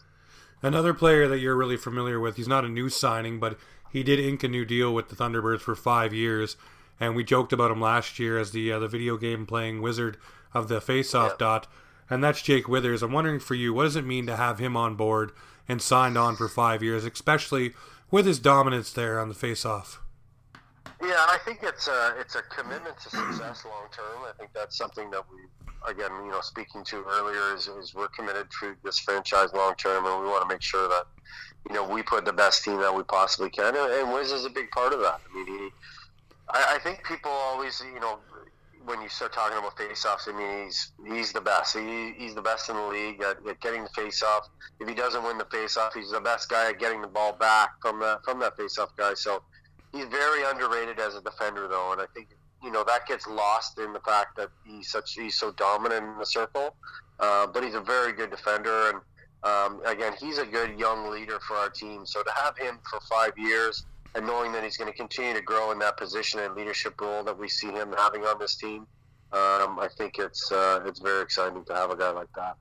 Another 0.62 0.94
player 0.94 1.28
that 1.28 1.40
you're 1.40 1.56
really 1.56 1.78
familiar 1.78 2.20
with. 2.20 2.36
He's 2.36 2.48
not 2.48 2.66
a 2.66 2.70
new 2.70 2.90
signing, 2.90 3.40
but 3.40 3.58
he 3.92 4.04
did 4.04 4.20
ink 4.20 4.44
a 4.44 4.48
new 4.48 4.66
deal 4.66 4.94
with 4.94 5.10
the 5.10 5.16
Thunderbirds 5.16 5.62
for 5.62 5.76
five 5.76 6.14
years, 6.14 6.56
and 7.00 7.16
we 7.16 7.24
joked 7.24 7.52
about 7.52 7.72
him 7.72 7.82
last 7.82 8.20
year 8.20 8.38
as 8.38 8.52
the 8.52 8.72
uh, 8.72 8.80
the 8.80 8.88
video 8.88 9.18
game 9.18 9.46
playing 9.46 9.82
wizard 9.82 10.18
of 10.54 10.68
the 10.68 10.82
face-off 10.82 11.38
dot, 11.38 11.68
and 12.10 12.24
that's 12.24 12.42
Jake 12.42 12.68
Withers. 12.68 13.02
I'm 13.02 13.14
wondering 13.14 13.40
for 13.40 13.56
you, 13.56 13.74
what 13.74 13.84
does 13.84 13.96
it 13.96 14.06
mean 14.06 14.26
to 14.28 14.36
have 14.36 14.60
him 14.60 14.76
on 14.76 14.96
board 14.96 15.32
and 15.68 15.82
signed 15.82 16.18
on 16.18 16.36
for 16.36 16.50
five 16.50 16.84
years, 16.84 17.06
especially 17.06 17.74
with 18.10 18.26
his 18.26 18.40
dominance 18.40 18.92
there 18.92 19.20
on 19.20 19.30
the 19.30 19.36
face-off? 19.36 20.01
Yeah, 21.02 21.26
I 21.28 21.40
think 21.44 21.60
it's 21.64 21.88
a 21.88 22.16
it's 22.20 22.36
a 22.36 22.44
commitment 22.44 22.98
to 23.00 23.10
success 23.10 23.66
long 23.66 23.88
term. 23.92 24.24
I 24.28 24.34
think 24.38 24.52
that's 24.54 24.78
something 24.78 25.10
that 25.12 25.24
we 25.32 25.40
again, 25.88 26.12
you 26.24 26.32
know, 26.32 26.42
speaking 26.42 26.84
to 26.86 27.04
earlier 27.10 27.56
is, 27.56 27.68
is 27.68 27.96
we're 27.96 28.08
committed 28.10 28.48
to 28.60 28.76
this 28.84 29.00
franchise 29.00 29.50
long 29.54 29.74
term, 29.76 30.06
and 30.06 30.22
we 30.22 30.28
want 30.28 30.44
to 30.44 30.48
make 30.48 30.62
sure 30.62 30.88
that 30.90 31.06
you 31.68 31.76
know 31.76 31.88
we 31.88 32.04
put 32.04 32.26
the 32.26 32.34
best 32.34 32.64
team 32.64 32.80
that 32.80 32.94
we 32.94 33.04
possibly 33.04 33.50
can, 33.50 33.76
and, 33.76 33.92
and 33.92 34.14
Wiz 34.14 34.32
is 34.32 34.46
a 34.46 34.50
big 34.50 34.70
part 34.72 34.94
of 34.94 35.00
that. 35.00 35.20
I 35.30 35.36
mean, 35.36 35.48
he, 35.48 35.70
I, 36.50 36.76
I 36.76 36.80
think 36.80 37.04
people 37.04 37.32
always, 37.32 37.82
you 37.94 38.00
know, 38.00 38.20
when 38.86 39.02
you 39.02 39.10
start 39.10 39.34
talking 39.34 39.58
about 39.58 39.78
face-offs, 39.78 40.28
I 40.28 40.38
mean, 40.38 40.66
he's 40.66 40.92
he's 41.08 41.34
the 41.34 41.42
best. 41.42 41.76
He, 41.76 42.14
he's 42.18 42.36
the 42.36 42.42
best 42.42 42.70
in 42.70 42.76
the 42.76 42.88
league 42.88 43.22
at, 43.22 43.38
at 43.48 43.60
getting 43.60 43.84
the 43.84 43.90
face-off. 43.90 44.50
If 44.80 44.88
he 44.88 44.96
doesn't 44.96 45.24
win 45.24 45.38
the 45.38 45.46
face-off, 45.46 45.94
he's 45.94 46.12
the 46.12 46.22
best 46.22 46.50
guy 46.50 46.70
at 46.70 46.80
getting 46.80 47.02
the 47.02 47.08
ball 47.08 47.34
back 47.34 47.82
from 47.82 48.00
that 48.02 48.24
from 48.24 48.40
that 48.40 48.58
face-off 48.58 48.96
guy. 48.96 49.14
So 49.16 49.42
he's 49.92 50.06
very 50.06 50.44
underrated 50.44 51.00
as 51.00 51.16
a 51.16 51.22
defender, 51.22 51.68
though, 51.68 51.92
and 51.92 52.02
I 52.02 52.06
think 52.14 52.30
you 52.64 52.72
know 52.72 52.84
that 52.84 53.08
gets 53.08 53.28
lost 53.28 53.80
in 53.80 53.94
the 53.94 54.00
fact 54.02 54.38
that 54.38 54.50
he's 54.64 54.92
such 54.92 55.14
he's 55.14 55.36
so 55.36 55.52
dominant 55.52 56.06
in 56.06 56.18
the 56.18 56.26
circle. 56.26 56.76
Uh, 57.20 57.46
but 57.46 57.64
he's 57.64 57.76
a 57.76 57.82
very 57.82 58.14
good 58.14 58.32
defender, 58.32 58.90
and 58.90 59.02
um, 59.44 59.82
again, 59.86 60.14
he's 60.20 60.38
a 60.38 60.46
good 60.46 60.80
young 60.80 61.10
leader 61.10 61.40
for 61.40 61.56
our 61.56 61.70
team. 61.70 62.06
So 62.06 62.24
to 62.24 62.32
have 62.32 62.58
him 62.58 62.80
for 62.90 63.00
five 63.02 63.34
years 63.38 63.86
and 64.16 64.26
knowing 64.26 64.52
that 64.52 64.64
he's 64.64 64.78
going 64.78 64.92
to 64.92 64.98
continue 64.98 65.34
to 65.34 65.42
grow 65.42 65.72
in 65.72 65.80
that 65.80 65.98
position 65.98 66.40
and 66.40 66.56
leadership 66.56 67.00
role 67.00 67.24
that 67.24 67.38
we 67.38 67.48
see 67.48 67.72
him 67.72 67.94
having 67.98 68.24
on 68.24 68.40
this 68.40 68.56
team, 68.56 68.88
um, 69.32 69.80
I 69.80 69.88
think 69.98 70.20
it's 70.20 70.52
uh, 70.52 70.82
it's 70.86 71.00
very 71.00 71.22
exciting 71.22 71.64
to 71.66 71.74
have 71.74 71.92
a 71.92 71.96
guy 71.96 72.12
like 72.12 72.32
that. 72.36 72.58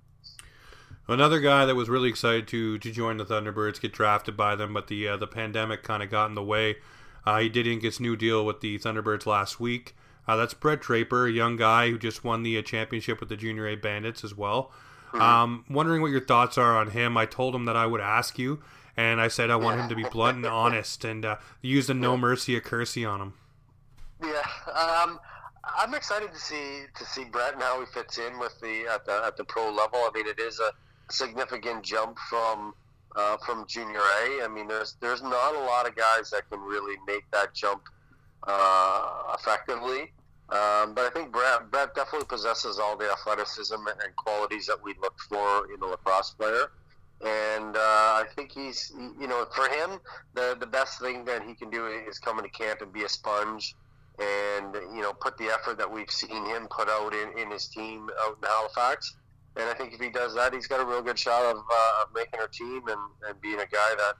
Another 1.09 1.41
guy 1.41 1.65
that 1.67 1.75
was 1.75 1.89
really 1.89 2.09
excited 2.09 2.47
to 2.49 2.79
to 2.79 2.91
join 2.91 3.17
the 3.17 3.27
Thunderbirds, 3.27 3.81
get 3.81 3.93
drafted 3.93 4.37
by 4.37 4.55
them, 4.55 4.73
but 4.73 4.87
the 4.87 5.09
uh, 5.09 5.17
the 5.17 5.27
pandemic 5.27 5.83
kind 5.83 6.03
of 6.03 6.11
got 6.11 6.29
in 6.29 6.35
the 6.35 6.43
way. 6.43 6.77
Uh, 7.25 7.41
he 7.41 7.49
did 7.49 7.67
ink 7.67 7.83
his 7.83 8.01
new 8.01 8.17
deal 8.17 8.45
with 8.45 8.61
the 8.61 8.79
Thunderbirds 8.79 9.27
last 9.27 9.61
week. 9.61 9.95
Uh, 10.27 10.37
that's 10.37 10.55
Brett 10.55 10.81
Draper, 10.81 11.27
a 11.27 11.31
young 11.31 11.57
guy 11.57 11.91
who 11.91 11.99
just 11.99 12.23
won 12.25 12.43
the 12.43 12.57
uh, 12.57 12.63
championship 12.63 13.21
with 13.21 13.29
the 13.29 13.37
Junior 13.37 13.67
A 13.67 13.77
Bandits 13.77 14.23
as 14.23 14.37
well. 14.37 14.71
Mm-hmm. 15.09 15.21
Um, 15.21 15.65
wondering 15.69 16.03
what 16.03 16.11
your 16.11 16.25
thoughts 16.25 16.57
are 16.57 16.77
on 16.77 16.91
him. 16.91 17.17
I 17.17 17.27
told 17.27 17.55
him 17.55 17.65
that 17.65 17.77
I 17.77 17.87
would 17.87 18.01
ask 18.01 18.39
you, 18.39 18.63
and 18.97 19.21
I 19.21 19.29
said 19.29 19.51
I 19.51 19.57
want 19.57 19.79
yeah. 19.79 19.83
him 19.85 19.89
to 19.89 19.97
be 19.97 20.05
blunt 20.05 20.37
and 20.37 20.47
honest 20.47 21.05
and 21.05 21.25
uh, 21.25 21.37
use 21.63 21.89
the 21.89 21.95
no 21.95 22.17
mercy 22.17 22.57
accuracy 22.57 23.05
on 23.05 23.21
him. 23.21 23.35
Yeah, 24.23 24.47
um, 24.73 25.19
I'm 25.65 25.95
excited 25.95 26.33
to 26.33 26.39
see 26.39 26.83
to 26.97 27.05
see 27.05 27.25
Brett 27.25 27.55
and 27.55 27.63
how 27.63 27.81
he 27.81 27.87
fits 27.87 28.19
in 28.19 28.39
with 28.39 28.59
the 28.61 28.87
at 28.93 29.05
the 29.05 29.23
at 29.25 29.37
the 29.37 29.45
pro 29.45 29.71
level. 29.71 29.99
I 29.99 30.11
mean, 30.15 30.27
it 30.27 30.39
is 30.39 30.61
a 30.61 30.73
significant 31.13 31.83
jump 31.83 32.19
from 32.29 32.75
uh, 33.17 33.37
from 33.45 33.67
junior 33.67 34.01
A. 34.01 34.45
I 34.45 34.49
mean, 34.49 34.69
there's 34.69 34.97
there's 35.01 35.23
not 35.23 35.55
a 35.55 35.61
lot 35.61 35.89
of 35.89 35.97
guys 35.97 36.31
that 36.31 36.49
can 36.51 36.61
really 36.61 36.97
make 37.07 37.31
that 37.33 37.55
jump 37.55 37.83
uh, 38.47 39.35
effectively. 39.39 40.13
Um, 40.51 40.95
but 40.95 41.07
I 41.07 41.11
think 41.11 41.31
Brett, 41.31 41.71
Brett 41.71 41.95
definitely 41.95 42.27
possesses 42.27 42.81
all 42.81 42.97
the 42.97 43.09
athleticism 43.09 43.75
and 43.87 44.17
qualities 44.17 44.67
that 44.67 44.83
we 44.83 44.95
look 45.01 45.17
for 45.29 45.73
in 45.73 45.81
a 45.81 45.87
lacrosse 45.87 46.31
player. 46.31 46.73
And 47.21 47.77
uh, 47.77 47.79
I 47.79 48.25
think 48.35 48.51
he's, 48.51 48.93
you 49.21 49.29
know, 49.29 49.47
for 49.55 49.69
him, 49.69 50.01
the 50.35 50.57
the 50.59 50.67
best 50.67 51.01
thing 51.01 51.25
that 51.27 51.43
he 51.43 51.55
can 51.55 51.71
do 51.71 51.87
is 51.87 52.19
come 52.19 52.39
into 52.39 52.51
camp 52.51 52.81
and 52.81 52.93
be 52.93 53.05
a 53.05 53.09
sponge, 53.09 53.77
and 54.19 54.75
you 54.95 55.03
know, 55.03 55.13
put 55.13 55.37
the 55.37 55.47
effort 55.47 55.77
that 55.79 55.93
we've 55.93 56.11
seen 56.11 56.47
him 56.47 56.67
put 56.69 56.89
out 56.89 57.13
in, 57.13 57.39
in 57.39 57.51
his 57.51 57.69
team 57.69 58.09
out 58.25 58.39
in 58.43 58.49
Halifax 58.49 59.17
and 59.57 59.69
I 59.69 59.75
think 59.75 59.93
if 59.93 60.01
he 60.01 60.11
does 60.11 60.35
that, 60.35 60.55
he's 60.55 60.67
got 60.67 60.81
a 60.81 60.85
real 60.85 61.03
good 61.03 61.19
shot 61.19 61.45
of, 61.45 61.59
uh, 61.59 62.03
of 62.03 62.15
making 62.15 62.41
our 62.41 62.49
team 62.49 62.83
and, 62.89 63.01
and 63.29 63.41
being 63.41 63.61
a 63.61 63.67
guy 63.67 63.95
that 63.97 64.15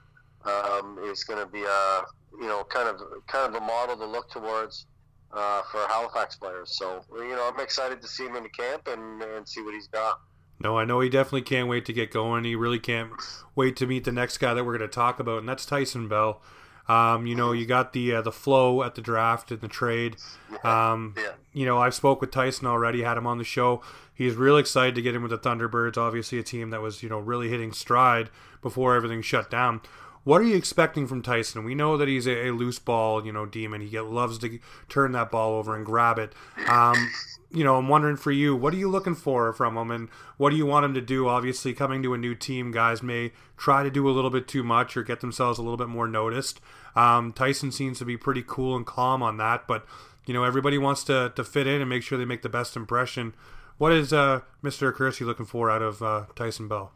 um, 0.49 0.99
is 1.03 1.23
going 1.23 1.39
to 1.39 1.51
be 1.51 1.63
a 1.63 2.03
you 2.39 2.47
know 2.47 2.63
kind 2.63 2.87
of 2.87 3.01
kind 3.27 3.53
of 3.53 3.61
a 3.61 3.65
model 3.65 3.95
to 3.97 4.05
look 4.05 4.29
towards 4.29 4.85
uh, 5.33 5.61
for 5.71 5.79
Halifax 5.87 6.35
players. 6.35 6.77
So 6.77 7.03
you 7.15 7.35
know, 7.35 7.49
I'm 7.51 7.59
excited 7.59 8.01
to 8.01 8.07
see 8.07 8.25
him 8.25 8.35
in 8.35 8.43
the 8.43 8.49
camp 8.49 8.87
and, 8.87 9.21
and 9.21 9.47
see 9.47 9.61
what 9.61 9.73
he's 9.73 9.87
got. 9.87 10.19
No, 10.59 10.77
I 10.77 10.85
know 10.85 10.99
he 10.99 11.09
definitely 11.09 11.41
can't 11.41 11.67
wait 11.67 11.85
to 11.85 11.93
get 11.93 12.11
going. 12.11 12.43
He 12.43 12.55
really 12.55 12.79
can't 12.79 13.11
wait 13.55 13.75
to 13.77 13.87
meet 13.87 14.03
the 14.03 14.11
next 14.11 14.37
guy 14.37 14.53
that 14.53 14.63
we're 14.63 14.77
going 14.77 14.87
to 14.87 14.93
talk 14.93 15.19
about, 15.19 15.39
and 15.39 15.49
that's 15.49 15.65
Tyson 15.65 16.07
Bell. 16.07 16.41
Um, 16.87 17.25
you 17.25 17.35
know, 17.35 17.51
you 17.51 17.65
got 17.65 17.93
the 17.93 18.15
uh, 18.15 18.21
the 18.21 18.31
flow 18.31 18.83
at 18.83 18.95
the 18.95 19.01
draft 19.01 19.51
and 19.51 19.61
the 19.61 19.67
trade. 19.67 20.17
Um, 20.63 21.15
yeah. 21.17 21.31
You 21.53 21.65
know, 21.65 21.77
I've 21.77 21.93
spoke 21.93 22.21
with 22.21 22.31
Tyson 22.31 22.67
already, 22.67 23.03
had 23.03 23.17
him 23.17 23.27
on 23.27 23.37
the 23.37 23.43
show. 23.43 23.81
He's 24.13 24.35
real 24.35 24.57
excited 24.57 24.95
to 24.95 25.01
get 25.01 25.15
in 25.15 25.21
with 25.21 25.31
the 25.31 25.37
Thunderbirds. 25.37 25.97
Obviously, 25.97 26.39
a 26.39 26.43
team 26.43 26.69
that 26.71 26.81
was 26.81 27.01
you 27.01 27.09
know 27.09 27.19
really 27.19 27.49
hitting 27.49 27.71
stride 27.71 28.29
before 28.61 28.95
everything 28.95 29.21
shut 29.21 29.49
down. 29.49 29.81
What 30.23 30.41
are 30.41 30.45
you 30.45 30.55
expecting 30.55 31.07
from 31.07 31.23
Tyson? 31.23 31.63
We 31.63 31.73
know 31.73 31.97
that 31.97 32.07
he's 32.07 32.27
a, 32.27 32.49
a 32.49 32.51
loose 32.51 32.77
ball, 32.77 33.25
you 33.25 33.31
know, 33.31 33.47
demon. 33.47 33.81
He 33.81 33.99
loves 33.99 34.37
to 34.39 34.59
turn 34.87 35.13
that 35.13 35.31
ball 35.31 35.53
over 35.53 35.75
and 35.75 35.83
grab 35.83 36.19
it. 36.19 36.33
Um, 36.67 37.09
you 37.53 37.63
know, 37.63 37.75
I'm 37.75 37.87
wondering 37.87 38.15
for 38.15 38.31
you, 38.31 38.55
what 38.55 38.73
are 38.73 38.77
you 38.77 38.89
looking 38.89 39.15
for 39.15 39.51
from 39.53 39.77
him, 39.77 39.91
and 39.91 40.09
what 40.37 40.51
do 40.51 40.55
you 40.55 40.65
want 40.65 40.85
him 40.85 40.93
to 40.93 41.01
do? 41.01 41.27
Obviously, 41.27 41.73
coming 41.73 42.01
to 42.03 42.13
a 42.13 42.17
new 42.17 42.35
team, 42.35 42.71
guys 42.71 43.03
may 43.03 43.31
try 43.57 43.83
to 43.83 43.91
do 43.91 44.09
a 44.09 44.11
little 44.11 44.29
bit 44.29 44.47
too 44.47 44.63
much 44.63 44.95
or 44.95 45.03
get 45.03 45.21
themselves 45.21 45.59
a 45.59 45.61
little 45.61 45.77
bit 45.77 45.89
more 45.89 46.07
noticed. 46.07 46.61
Um, 46.95 47.33
Tyson 47.33 47.71
seems 47.71 47.99
to 47.99 48.05
be 48.05 48.17
pretty 48.17 48.43
cool 48.45 48.75
and 48.75 48.85
calm 48.85 49.21
on 49.21 49.37
that, 49.37 49.67
but 49.67 49.85
you 50.25 50.33
know, 50.33 50.43
everybody 50.43 50.77
wants 50.77 51.03
to 51.05 51.33
to 51.35 51.43
fit 51.43 51.67
in 51.67 51.81
and 51.81 51.89
make 51.89 52.03
sure 52.03 52.17
they 52.17 52.25
make 52.25 52.41
the 52.41 52.49
best 52.49 52.75
impression. 52.75 53.33
What 53.77 53.91
is 53.91 54.13
uh, 54.13 54.41
Mr. 54.63 54.93
Accursi 54.93 55.25
looking 55.25 55.45
for 55.45 55.71
out 55.71 55.81
of 55.81 56.01
uh, 56.01 56.25
Tyson 56.35 56.67
Bell? 56.67 56.93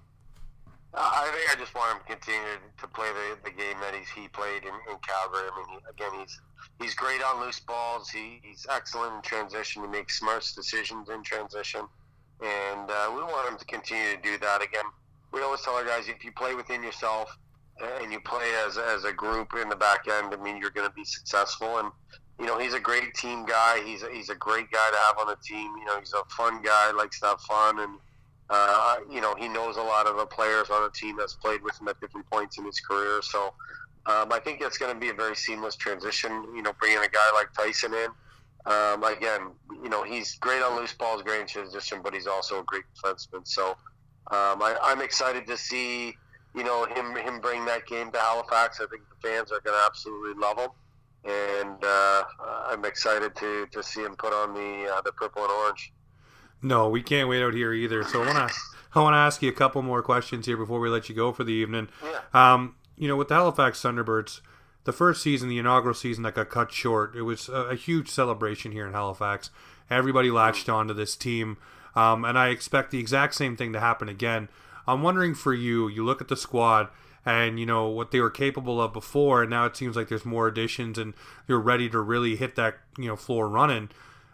I 0.98 1.30
think 1.34 1.52
I 1.52 1.60
just 1.60 1.76
want 1.76 1.92
him 1.92 2.00
to 2.00 2.14
continue 2.16 2.58
to 2.80 2.88
play 2.88 3.08
the, 3.12 3.50
the 3.50 3.56
game 3.56 3.76
that 3.82 3.94
he's 3.94 4.10
he 4.10 4.28
played 4.30 4.64
in, 4.64 4.74
in 4.90 4.98
Calgary. 5.04 5.50
I 5.52 5.68
mean, 5.68 5.80
again, 5.90 6.12
he's 6.20 6.40
he's 6.80 6.96
great 6.96 7.22
on 7.22 7.42
loose 7.42 7.60
balls. 7.60 8.10
He, 8.10 8.40
he's 8.42 8.66
excellent 8.70 9.16
in 9.16 9.22
transition. 9.22 9.84
He 9.84 9.90
makes 9.90 10.20
smart 10.20 10.48
decisions 10.56 11.10
in 11.10 11.22
transition, 11.24 11.82
and 12.42 12.90
uh, 12.90 13.12
we 13.14 13.22
want 13.24 13.52
him 13.52 13.58
to 13.58 13.66
continue 13.66 14.16
to 14.16 14.22
do 14.22 14.38
that. 14.40 14.62
Again, 14.62 14.86
we 15.34 15.42
always 15.42 15.62
tell 15.62 15.76
our 15.76 15.84
guys 15.84 16.08
if 16.08 16.24
you 16.24 16.32
play 16.32 16.56
within 16.56 16.82
yourself 16.82 17.38
and 18.02 18.12
you 18.12 18.22
play 18.22 18.50
as 18.66 18.78
as 18.78 19.04
a 19.04 19.12
group 19.12 19.54
in 19.62 19.68
the 19.68 19.76
back 19.76 20.08
end, 20.08 20.34
I 20.34 20.38
mean, 20.38 20.58
you're 20.58 20.70
going 20.70 20.88
to 20.88 20.94
be 20.94 21.04
successful. 21.04 21.80
And 21.80 21.92
you 22.40 22.46
know, 22.46 22.58
he's 22.58 22.74
a 22.74 22.80
great 22.80 23.14
team 23.16 23.46
guy. 23.46 23.82
He's 23.86 24.04
a, 24.04 24.10
he's 24.12 24.30
a 24.30 24.36
great 24.36 24.72
guy 24.72 24.90
to 24.92 24.98
have 24.98 25.18
on 25.20 25.28
the 25.28 25.38
team. 25.44 25.76
You 25.78 25.86
know, 25.86 26.00
he's 26.00 26.14
a 26.14 26.24
fun 26.36 26.62
guy, 26.62 26.92
likes 26.92 27.20
to 27.20 27.28
have 27.28 27.42
fun, 27.42 27.80
and 27.80 28.00
uh, 28.50 28.98
you 29.12 29.22
know, 29.22 29.36
he 29.36 29.48
knows 29.48 29.78
a 29.78 29.82
lot 29.82 30.08
of 30.08 30.18
the 30.18 30.26
players 30.26 30.70
on 30.70 30.84
the 30.84 30.92
team 30.92 31.18
that's 31.18 31.34
played 31.36 31.62
with 31.64 31.80
him 31.80 31.88
at 31.88 32.00
different 32.00 32.30
points 32.30 32.58
in 32.58 32.66
his 32.66 32.80
career. 32.80 33.22
So 33.22 33.54
um, 34.06 34.32
I 34.32 34.40
think 34.44 34.62
it's 34.62 34.78
going 34.78 34.94
to 34.94 35.00
be 35.00 35.10
a 35.10 35.14
very 35.14 35.36
seamless 35.36 35.76
transition. 35.76 36.32
You 36.56 36.62
know, 36.62 36.74
bringing 36.80 37.00
a 37.00 37.08
guy 37.08 37.32
like 37.34 37.54
Tyson 37.54 37.94
in. 37.94 38.10
Um, 38.72 39.04
again, 39.04 39.52
you 39.84 39.90
know, 39.90 40.04
he's 40.04 40.36
great 40.36 40.62
on 40.64 40.76
loose 40.76 40.94
balls, 40.94 41.22
great 41.22 41.42
in 41.42 41.48
transition, 41.48 42.02
but 42.04 42.14
he's 42.14 42.28
also 42.28 42.62
a 42.62 42.64
great 42.64 42.84
defenseman. 42.96 43.48
So 43.48 43.70
um, 44.32 44.62
I, 44.62 44.76
I'm 44.82 45.02
excited 45.02 45.46
to 45.48 45.58
see, 45.58 46.16
you 46.56 46.64
know, 46.64 46.86
him 46.86 47.16
him 47.16 47.40
bring 47.40 47.66
that 47.66 47.86
game 47.88 48.12
to 48.12 48.20
Halifax. 48.20 48.82
I 48.82 48.88
think 48.88 49.04
the 49.10 49.28
fans 49.28 49.52
are 49.52 49.60
going 49.62 49.78
to 49.78 49.86
absolutely 49.86 50.40
love 50.42 50.58
him 50.58 50.70
and 51.26 51.84
uh, 51.84 52.24
I'm 52.68 52.86
excited 52.86 53.36
to, 53.38 53.68
to 53.72 53.82
see 53.84 54.02
him 54.02 54.16
put 54.16 54.32
on 54.32 54.54
the 54.54 54.94
uh, 54.94 55.02
the 55.02 55.12
purple 55.12 55.44
and 55.44 55.52
orange. 55.52 55.92
No, 56.62 56.90
we 56.90 57.02
can't 57.02 57.30
wait 57.30 57.44
out 57.44 57.54
here 57.54 57.74
either. 57.74 58.04
So 58.04 58.24
I 58.24 58.34
want 58.34 58.50
to 58.50 58.56
I 58.96 59.02
want 59.02 59.14
to 59.14 59.18
ask 59.18 59.42
you 59.42 59.50
a 59.50 59.54
couple 59.54 59.82
more 59.82 60.02
questions 60.02 60.46
here 60.46 60.58
before 60.58 60.80
we 60.80 60.90
let 60.90 61.10
you 61.10 61.16
go 61.16 61.32
for 61.32 61.44
the 61.44 61.54
evening. 61.54 61.90
Yeah. 62.04 62.54
Um, 62.54 62.76
you 62.98 63.08
know, 63.08 63.18
with 63.18 63.28
the 63.28 63.36
Halifax 63.36 63.82
Thunderbirds, 63.82 64.40
the 64.86 64.94
first 64.94 65.22
season, 65.22 65.50
the 65.50 65.58
inaugural 65.58 65.94
season 65.94 66.24
that 66.24 66.36
got 66.36 66.50
cut 66.50 66.72
short, 66.72 67.16
it 67.16 67.24
was 67.24 67.50
a, 67.50 67.70
a 67.70 67.76
huge 67.76 68.10
celebration 68.10 68.72
here 68.72 68.88
in 68.88 68.94
Halifax. 68.94 69.50
Everybody 69.90 70.32
latched 70.32 70.70
onto 70.70 70.94
this 70.94 71.16
team, 71.16 71.58
um, 71.94 72.24
and 72.24 72.40
I 72.40 72.50
expect 72.50 72.92
the 72.92 73.00
exact 73.00 73.36
same 73.36 73.58
thing 73.58 73.74
to 73.74 73.80
happen 73.80 74.08
again. 74.08 74.48
I'm 74.88 75.04
wondering 75.04 75.36
for 75.36 75.54
you, 75.54 75.88
you 75.90 76.06
look 76.06 76.22
at 76.22 76.30
the 76.30 76.38
squad 76.38 76.88
and 77.26 77.60
you 77.60 77.66
know 77.66 77.88
what 77.88 78.12
they 78.12 78.20
were 78.20 78.30
capable 78.30 78.80
of 78.80 78.94
before 78.94 79.42
and 79.42 79.50
now 79.50 79.66
it 79.66 79.76
seems 79.76 79.96
like 79.96 80.10
there's 80.10 80.26
more 80.26 80.48
additions 80.48 80.98
and 80.98 81.16
they're 81.48 81.58
ready 81.58 81.90
to 81.90 82.00
really 82.00 82.36
hit 82.36 82.56
that 82.56 82.78
you 82.98 83.08
know 83.08 83.16
floor 83.16 83.50
running 83.50 83.90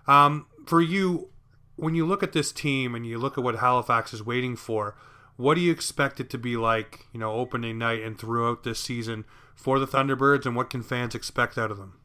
um, 0.08 0.46
for 0.66 0.82
you 0.82 1.30
when 1.76 1.96
you 1.96 2.06
look 2.06 2.24
at 2.24 2.34
this 2.34 2.52
team 2.52 2.96
and 2.96 3.06
you 3.06 3.18
look 3.18 3.38
at 3.38 3.44
what 3.44 3.56
halifax 3.56 4.14
is 4.14 4.24
waiting 4.24 4.56
for 4.56 4.96
what 5.38 5.56
do 5.56 5.62
you 5.62 5.72
expect 5.72 6.20
it 6.20 6.30
to 6.30 6.38
be 6.38 6.56
like 6.56 7.06
you 7.14 7.20
know 7.20 7.32
opening 7.34 7.78
night 7.78 8.02
and 8.02 8.20
throughout 8.20 8.64
this 8.64 8.80
season 8.80 9.26
for 9.56 9.80
the 9.80 9.88
thunderbirds 9.88 10.46
and 10.46 10.56
what 10.56 10.70
can 10.70 10.84
fans 10.84 11.16
expect 11.16 11.58
out 11.58 11.72
of 11.72 11.78
them 11.78 12.00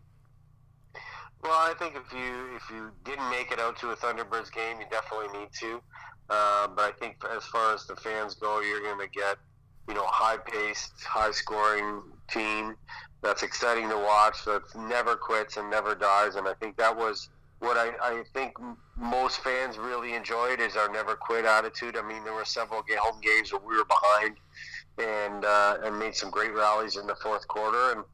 well 1.42 1.52
i 1.52 1.74
think 1.78 1.94
if 1.94 2.12
you 2.12 2.56
if 2.56 2.70
you 2.70 2.90
didn't 3.04 3.28
make 3.30 3.50
it 3.52 3.58
out 3.58 3.76
to 3.76 3.90
a 3.90 3.96
thunderbirds 3.96 4.52
game 4.52 4.78
you 4.80 4.86
definitely 4.90 5.38
need 5.38 5.48
to 5.52 5.80
uh, 6.30 6.66
but 6.68 6.82
i 6.82 6.92
think 6.98 7.16
as 7.34 7.44
far 7.44 7.74
as 7.74 7.86
the 7.86 7.96
fans 7.96 8.34
go 8.34 8.60
you're 8.60 8.82
going 8.82 8.98
to 8.98 9.08
get 9.08 9.36
you 9.88 9.94
know, 9.94 10.04
a 10.04 10.08
high 10.08 10.36
paced, 10.36 10.92
high 11.04 11.30
scoring, 11.30 12.02
team 12.28 12.74
that's 13.22 13.42
exciting 13.42 13.88
to 13.88 13.96
watch, 13.96 14.44
that 14.44 14.62
never 14.76 15.16
quits 15.16 15.56
and 15.56 15.70
never 15.70 15.94
dies. 15.94 16.34
And 16.34 16.48
I 16.48 16.54
think 16.54 16.76
that 16.76 16.96
was 16.96 17.28
what 17.58 17.76
I, 17.76 17.90
I 18.02 18.22
think 18.34 18.56
most 18.96 19.40
fans 19.40 19.78
really 19.78 20.14
enjoyed 20.14 20.60
is 20.60 20.76
our 20.76 20.90
never 20.90 21.14
quit 21.16 21.44
attitude. 21.44 21.96
I 21.96 22.02
mean, 22.06 22.24
there 22.24 22.34
were 22.34 22.44
several 22.44 22.82
home 22.98 23.20
games 23.20 23.52
where 23.52 23.62
we 23.66 23.76
were 23.76 23.84
behind 23.84 24.36
and 24.98 25.44
uh, 25.44 25.78
and 25.84 25.98
made 25.98 26.14
some 26.14 26.30
great 26.30 26.54
rallies 26.54 26.96
in 26.96 27.06
the 27.06 27.16
fourth 27.16 27.46
quarter. 27.48 27.92
And 27.92 28.04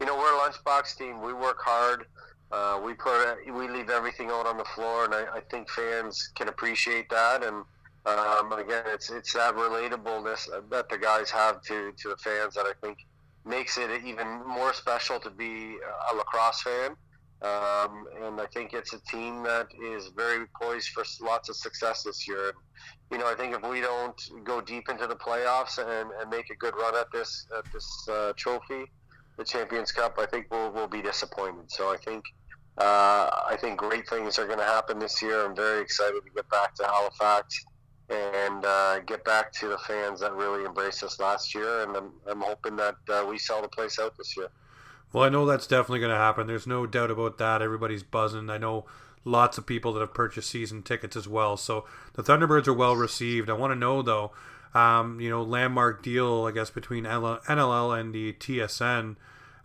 you 0.00 0.06
know, 0.06 0.16
we're 0.16 0.34
a 0.34 0.50
lunchbox 0.50 0.96
team. 0.96 1.22
We 1.22 1.32
work 1.32 1.58
hard. 1.60 2.06
Uh, 2.52 2.80
we 2.84 2.94
put 2.94 3.36
we 3.52 3.68
leave 3.68 3.90
everything 3.90 4.30
out 4.30 4.46
on 4.46 4.58
the 4.58 4.64
floor, 4.64 5.04
and 5.04 5.14
I, 5.14 5.36
I 5.36 5.40
think 5.50 5.70
fans 5.70 6.32
can 6.34 6.48
appreciate 6.48 7.08
that. 7.10 7.42
And 7.44 7.64
um, 8.06 8.52
again, 8.52 8.84
it's 8.86 9.10
it's 9.10 9.32
that 9.34 9.54
relatableness 9.54 10.48
that 10.70 10.88
the 10.88 10.98
guys 10.98 11.30
have 11.30 11.62
to 11.62 11.92
to 11.92 12.08
the 12.08 12.16
fans 12.16 12.54
that 12.54 12.66
I 12.66 12.72
think 12.80 12.98
makes 13.44 13.78
it 13.78 13.90
even 14.04 14.26
more 14.46 14.74
special 14.74 15.18
to 15.20 15.30
be 15.30 15.76
a 16.12 16.14
lacrosse 16.14 16.62
fan. 16.62 16.96
Um, 17.42 18.04
and 18.22 18.38
I 18.38 18.46
think 18.52 18.74
it's 18.74 18.92
a 18.92 19.00
team 19.00 19.42
that 19.44 19.68
is 19.82 20.08
very 20.08 20.46
poised 20.60 20.88
for 20.88 21.04
lots 21.22 21.48
of 21.48 21.56
success 21.56 22.02
this 22.02 22.28
year. 22.28 22.52
You 23.10 23.18
know, 23.18 23.26
I 23.26 23.34
think 23.34 23.54
if 23.54 23.62
we 23.62 23.80
don't 23.80 24.20
go 24.44 24.60
deep 24.60 24.90
into 24.90 25.06
the 25.06 25.16
playoffs 25.16 25.78
and, 25.78 26.10
and 26.20 26.30
make 26.30 26.50
a 26.50 26.56
good 26.56 26.74
run 26.76 26.94
at 26.96 27.10
this 27.12 27.46
at 27.56 27.64
this 27.72 28.08
uh, 28.10 28.34
trophy, 28.36 28.84
the 29.38 29.44
Champions 29.44 29.90
Cup, 29.90 30.18
I 30.18 30.26
think 30.26 30.48
we'll, 30.50 30.70
we'll 30.70 30.86
be 30.86 31.00
disappointed. 31.00 31.70
So 31.70 31.90
I 31.90 31.96
think 31.96 32.24
uh, 32.76 33.30
I 33.48 33.56
think 33.58 33.78
great 33.78 34.08
things 34.08 34.38
are 34.38 34.46
going 34.46 34.58
to 34.58 34.64
happen 34.64 34.98
this 34.98 35.22
year. 35.22 35.44
I'm 35.44 35.56
very 35.56 35.80
excited 35.80 36.20
to 36.22 36.30
get 36.34 36.48
back 36.50 36.74
to 36.76 36.84
Halifax 36.84 37.64
and 38.10 38.64
uh, 38.64 39.00
get 39.00 39.24
back 39.24 39.52
to 39.52 39.68
the 39.68 39.78
fans 39.78 40.20
that 40.20 40.34
really 40.34 40.64
embraced 40.64 41.02
us 41.02 41.18
last 41.20 41.54
year. 41.54 41.84
And 41.84 41.96
I'm, 41.96 42.12
I'm 42.28 42.40
hoping 42.40 42.76
that 42.76 42.96
uh, 43.08 43.24
we 43.28 43.38
sell 43.38 43.62
the 43.62 43.68
place 43.68 43.98
out 43.98 44.16
this 44.18 44.36
year. 44.36 44.48
Well, 45.12 45.24
I 45.24 45.28
know 45.28 45.44
that's 45.44 45.66
definitely 45.66 46.00
going 46.00 46.12
to 46.12 46.18
happen. 46.18 46.46
There's 46.46 46.66
no 46.66 46.86
doubt 46.86 47.10
about 47.10 47.38
that. 47.38 47.62
Everybody's 47.62 48.02
buzzing. 48.02 48.48
I 48.48 48.58
know 48.58 48.84
lots 49.24 49.58
of 49.58 49.66
people 49.66 49.92
that 49.92 50.00
have 50.00 50.14
purchased 50.14 50.50
season 50.50 50.82
tickets 50.82 51.16
as 51.16 51.28
well. 51.28 51.56
So 51.56 51.84
the 52.14 52.22
Thunderbirds 52.22 52.68
are 52.68 52.74
well 52.74 52.96
received. 52.96 53.50
I 53.50 53.54
want 53.54 53.72
to 53.72 53.78
know 53.78 54.02
though, 54.02 54.32
um, 54.72 55.20
you 55.20 55.28
know, 55.28 55.42
landmark 55.42 56.02
deal 56.02 56.46
I 56.46 56.52
guess 56.52 56.70
between 56.70 57.04
NLL 57.04 57.98
and 57.98 58.14
the 58.14 58.32
TSN. 58.34 59.16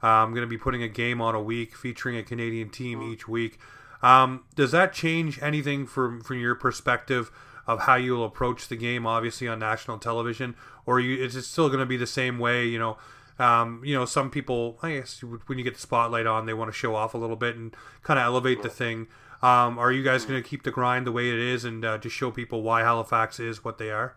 Uh, 0.03 0.07
I'm 0.07 0.31
going 0.31 0.41
to 0.41 0.47
be 0.47 0.57
putting 0.57 0.83
a 0.83 0.89
game 0.89 1.21
on 1.21 1.35
a 1.35 1.41
week 1.41 1.75
featuring 1.75 2.17
a 2.17 2.23
Canadian 2.23 2.69
team 2.69 3.01
each 3.01 3.27
week. 3.27 3.59
Um, 4.01 4.43
does 4.55 4.71
that 4.71 4.93
change 4.93 5.41
anything 5.41 5.85
from 5.85 6.21
from 6.21 6.39
your 6.39 6.55
perspective? 6.55 7.31
of 7.67 7.81
how 7.81 7.95
you'll 7.95 8.25
approach 8.25 8.67
the 8.67 8.75
game, 8.75 9.07
obviously 9.07 9.47
on 9.47 9.59
national 9.59 9.97
television, 9.97 10.55
or 10.85 10.99
you, 10.99 11.23
is 11.23 11.35
it 11.35 11.43
still 11.43 11.67
going 11.67 11.79
to 11.79 11.85
be 11.85 11.97
the 11.97 12.07
same 12.07 12.37
way? 12.37 12.65
You 12.65 12.79
know, 12.79 12.97
um, 13.39 13.81
you 13.83 13.93
know, 13.93 14.05
some 14.05 14.29
people, 14.29 14.77
I 14.81 14.95
guess, 14.95 15.21
when 15.21 15.57
you 15.57 15.63
get 15.63 15.75
the 15.75 15.79
spotlight 15.79 16.25
on, 16.25 16.45
they 16.45 16.53
want 16.53 16.69
to 16.71 16.77
show 16.77 16.95
off 16.95 17.13
a 17.13 17.17
little 17.17 17.35
bit 17.35 17.55
and 17.55 17.75
kind 18.03 18.19
of 18.19 18.25
elevate 18.25 18.61
the 18.61 18.69
thing. 18.69 19.07
Um, 19.41 19.77
are 19.77 19.91
you 19.91 20.03
guys 20.03 20.25
going 20.25 20.41
to 20.41 20.47
keep 20.47 20.63
the 20.63 20.71
grind 20.71 21.05
the 21.05 21.11
way 21.11 21.29
it 21.29 21.37
is 21.37 21.65
and 21.65 21.83
uh, 21.83 21.97
just 21.97 22.15
show 22.15 22.31
people 22.31 22.61
why 22.61 22.81
Halifax 22.81 23.39
is 23.39 23.63
what 23.63 23.77
they 23.77 23.91
are? 23.91 24.15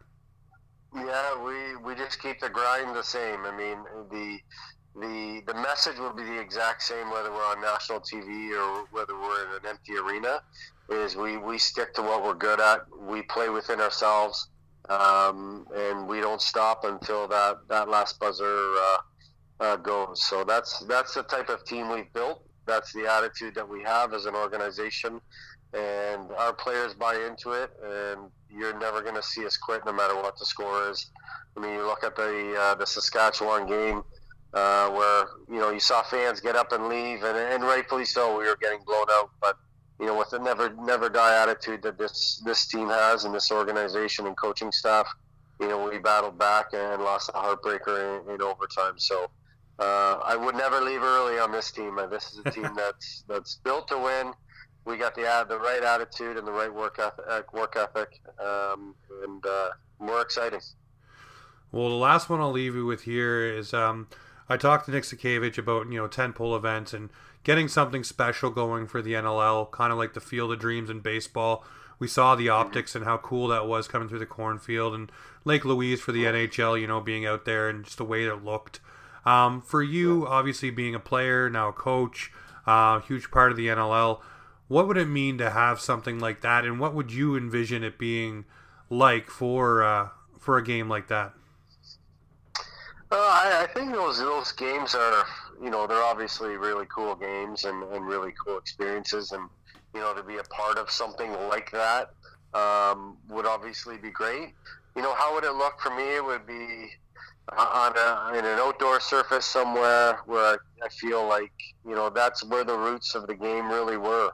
Yeah, 0.94 1.44
we, 1.44 1.76
we 1.76 1.94
just 1.94 2.22
keep 2.22 2.40
the 2.40 2.48
grind 2.48 2.94
the 2.94 3.02
same. 3.02 3.44
I 3.44 3.56
mean, 3.56 3.78
the 4.10 4.38
the 4.98 5.42
the 5.46 5.54
message 5.54 5.96
will 5.98 6.14
be 6.14 6.24
the 6.24 6.40
exact 6.40 6.82
same 6.82 7.10
whether 7.10 7.30
we're 7.30 7.44
on 7.44 7.60
national 7.60 8.00
TV 8.00 8.50
or 8.58 8.86
whether 8.90 9.14
we're 9.14 9.46
in 9.46 9.62
an 9.62 9.68
empty 9.68 9.96
arena 9.96 10.40
is 10.88 11.16
we, 11.16 11.36
we 11.36 11.58
stick 11.58 11.94
to 11.94 12.02
what 12.02 12.24
we're 12.24 12.34
good 12.34 12.60
at. 12.60 12.80
We 13.00 13.22
play 13.22 13.48
within 13.48 13.80
ourselves, 13.80 14.48
um, 14.88 15.66
and 15.74 16.08
we 16.08 16.20
don't 16.20 16.40
stop 16.40 16.84
until 16.84 17.28
that, 17.28 17.58
that 17.68 17.88
last 17.88 18.18
buzzer 18.18 18.46
uh, 18.46 18.98
uh, 19.60 19.76
goes. 19.76 20.22
So 20.22 20.44
that's 20.44 20.80
that's 20.80 21.14
the 21.14 21.22
type 21.24 21.48
of 21.48 21.64
team 21.64 21.90
we've 21.90 22.12
built. 22.12 22.42
That's 22.66 22.92
the 22.92 23.06
attitude 23.06 23.54
that 23.54 23.68
we 23.68 23.82
have 23.82 24.12
as 24.12 24.26
an 24.26 24.34
organization, 24.34 25.20
and 25.72 26.30
our 26.32 26.52
players 26.52 26.94
buy 26.94 27.16
into 27.16 27.52
it. 27.52 27.70
And 27.82 28.30
you're 28.50 28.78
never 28.78 29.02
going 29.02 29.14
to 29.14 29.22
see 29.22 29.46
us 29.46 29.56
quit, 29.56 29.84
no 29.84 29.92
matter 29.92 30.14
what 30.14 30.38
the 30.38 30.44
score 30.44 30.90
is. 30.90 31.10
I 31.56 31.60
mean, 31.60 31.74
you 31.74 31.86
look 31.86 32.04
at 32.04 32.16
the 32.16 32.56
uh, 32.58 32.74
the 32.74 32.86
Saskatchewan 32.86 33.66
game. 33.66 34.02
Uh, 34.54 34.88
where 34.88 35.26
you 35.46 35.60
know 35.60 35.70
you 35.70 35.78
saw 35.78 36.02
fans 36.02 36.40
get 36.40 36.56
up 36.56 36.72
and 36.72 36.88
leave, 36.88 37.22
and, 37.22 37.36
and 37.36 37.62
rightfully 37.62 38.06
so. 38.06 38.38
We 38.38 38.46
were 38.46 38.56
getting 38.58 38.78
blown 38.86 39.04
out, 39.10 39.28
but 39.42 39.58
you 40.00 40.06
know, 40.06 40.16
with 40.16 40.30
the 40.30 40.38
never 40.38 40.72
never 40.74 41.08
die 41.08 41.42
attitude 41.42 41.82
that 41.82 41.98
this 41.98 42.40
this 42.44 42.66
team 42.66 42.88
has 42.88 43.24
and 43.24 43.34
this 43.34 43.50
organization 43.50 44.26
and 44.26 44.36
coaching 44.36 44.70
staff, 44.70 45.08
you 45.60 45.68
know, 45.68 45.88
we 45.88 45.98
battled 45.98 46.38
back 46.38 46.66
and 46.72 47.02
lost 47.02 47.30
a 47.30 47.32
heartbreaker 47.32 48.22
in, 48.22 48.34
in 48.34 48.42
overtime. 48.42 48.94
So 48.96 49.28
uh, 49.78 50.20
I 50.24 50.36
would 50.36 50.54
never 50.54 50.80
leave 50.80 51.02
early 51.02 51.38
on 51.38 51.52
this 51.52 51.70
team. 51.70 51.98
This 52.10 52.32
is 52.32 52.40
a 52.44 52.50
team 52.50 52.70
that's 52.76 53.24
that's 53.28 53.56
built 53.56 53.88
to 53.88 53.98
win. 53.98 54.32
We 54.84 54.96
got 54.96 55.14
the 55.14 55.26
uh, 55.26 55.44
the 55.44 55.58
right 55.58 55.82
attitude 55.82 56.36
and 56.36 56.46
the 56.46 56.52
right 56.52 56.72
work 56.72 56.98
ethic, 56.98 57.52
work 57.52 57.76
ethic, 57.76 58.20
um, 58.40 58.94
and 59.22 59.44
uh, 59.44 59.70
more 59.98 60.22
exciting. 60.22 60.60
Well, 61.70 61.90
the 61.90 61.96
last 61.96 62.30
one 62.30 62.40
I'll 62.40 62.50
leave 62.50 62.74
you 62.74 62.86
with 62.86 63.02
here 63.02 63.44
is 63.44 63.74
um, 63.74 64.08
I 64.48 64.56
talked 64.56 64.86
to 64.86 64.90
Nick 64.90 65.04
Sakiewicz 65.04 65.58
about 65.58 65.90
you 65.92 65.98
know 65.98 66.08
tentpole 66.08 66.56
events 66.56 66.94
and 66.94 67.10
getting 67.44 67.68
something 67.68 68.02
special 68.02 68.50
going 68.50 68.86
for 68.86 69.02
the 69.02 69.12
NLL, 69.12 69.70
kind 69.70 69.92
of 69.92 69.98
like 69.98 70.14
the 70.14 70.20
Field 70.20 70.52
of 70.52 70.58
Dreams 70.58 70.90
in 70.90 71.00
baseball. 71.00 71.64
We 71.98 72.08
saw 72.08 72.34
the 72.36 72.48
optics 72.48 72.94
and 72.94 73.04
how 73.04 73.18
cool 73.18 73.48
that 73.48 73.66
was 73.66 73.88
coming 73.88 74.08
through 74.08 74.20
the 74.20 74.26
cornfield 74.26 74.94
and 74.94 75.10
Lake 75.44 75.64
Louise 75.64 76.00
for 76.00 76.12
the 76.12 76.24
NHL, 76.24 76.80
you 76.80 76.86
know, 76.86 77.00
being 77.00 77.26
out 77.26 77.44
there 77.44 77.68
and 77.68 77.84
just 77.84 77.98
the 77.98 78.04
way 78.04 78.24
it 78.24 78.44
looked. 78.44 78.80
Um, 79.24 79.60
for 79.62 79.82
you, 79.82 80.26
obviously 80.26 80.70
being 80.70 80.94
a 80.94 81.00
player, 81.00 81.50
now 81.50 81.68
a 81.68 81.72
coach, 81.72 82.30
uh, 82.66 83.00
huge 83.00 83.30
part 83.30 83.50
of 83.50 83.56
the 83.56 83.66
NLL, 83.68 84.20
what 84.68 84.86
would 84.86 84.96
it 84.96 85.06
mean 85.06 85.38
to 85.38 85.50
have 85.50 85.80
something 85.80 86.18
like 86.18 86.42
that 86.42 86.64
and 86.64 86.78
what 86.78 86.94
would 86.94 87.10
you 87.10 87.36
envision 87.36 87.82
it 87.82 87.98
being 87.98 88.44
like 88.90 89.30
for 89.30 89.82
uh, 89.82 90.08
for 90.38 90.58
a 90.58 90.64
game 90.64 90.88
like 90.88 91.08
that? 91.08 91.32
Uh, 93.10 93.16
I, 93.16 93.62
I, 93.62 93.66
think 93.72 93.92
those 93.92 94.18
those 94.18 94.52
games 94.52 94.94
are, 94.94 95.24
you 95.62 95.70
know, 95.70 95.86
they're 95.86 96.02
obviously 96.02 96.56
really 96.56 96.86
cool 96.94 97.14
games 97.14 97.64
and, 97.64 97.82
and 97.94 98.06
really 98.06 98.32
cool 98.44 98.58
experiences, 98.58 99.32
and 99.32 99.48
you 99.94 100.00
know, 100.00 100.14
to 100.14 100.22
be 100.22 100.36
a 100.36 100.42
part 100.44 100.76
of 100.76 100.90
something 100.90 101.32
like 101.48 101.70
that 101.70 102.10
um, 102.52 103.16
would 103.28 103.46
obviously 103.46 103.96
be 103.96 104.10
great. 104.10 104.52
You 104.94 105.02
know, 105.02 105.14
how 105.14 105.34
would 105.34 105.44
it 105.44 105.54
look 105.54 105.80
for 105.80 105.94
me? 105.94 106.16
It 106.16 106.24
would 106.24 106.46
be 106.46 106.90
on 107.56 107.96
a 107.96 108.38
in 108.38 108.44
an 108.44 108.58
outdoor 108.58 109.00
surface 109.00 109.46
somewhere 109.46 110.20
where 110.26 110.58
I 110.82 110.88
feel 110.88 111.26
like 111.26 111.52
you 111.86 111.94
know 111.94 112.10
that's 112.10 112.44
where 112.44 112.64
the 112.64 112.76
roots 112.76 113.14
of 113.14 113.26
the 113.26 113.34
game 113.34 113.70
really 113.70 113.96
were. 113.96 114.30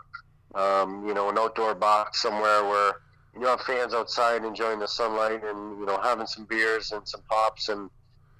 Um, 0.55 1.07
you 1.07 1.15
know, 1.15 1.31
an 1.31 1.39
outdoor 1.39 1.75
box 1.75 2.23
somewhere 2.23 2.65
where 2.65 2.93
you 3.39 3.47
have 3.47 3.61
fans 3.63 3.93
outside 3.93 4.45
enjoying 4.45 4.79
the 4.79 4.87
sunlight 4.87 5.43
and 5.45 5.79
you 5.79 5.87
know 5.87 5.99
having 6.03 6.27
some 6.27 6.45
beers 6.45 6.93
and 6.93 7.07
some 7.09 7.23
pops 7.29 7.69
and 7.69 7.91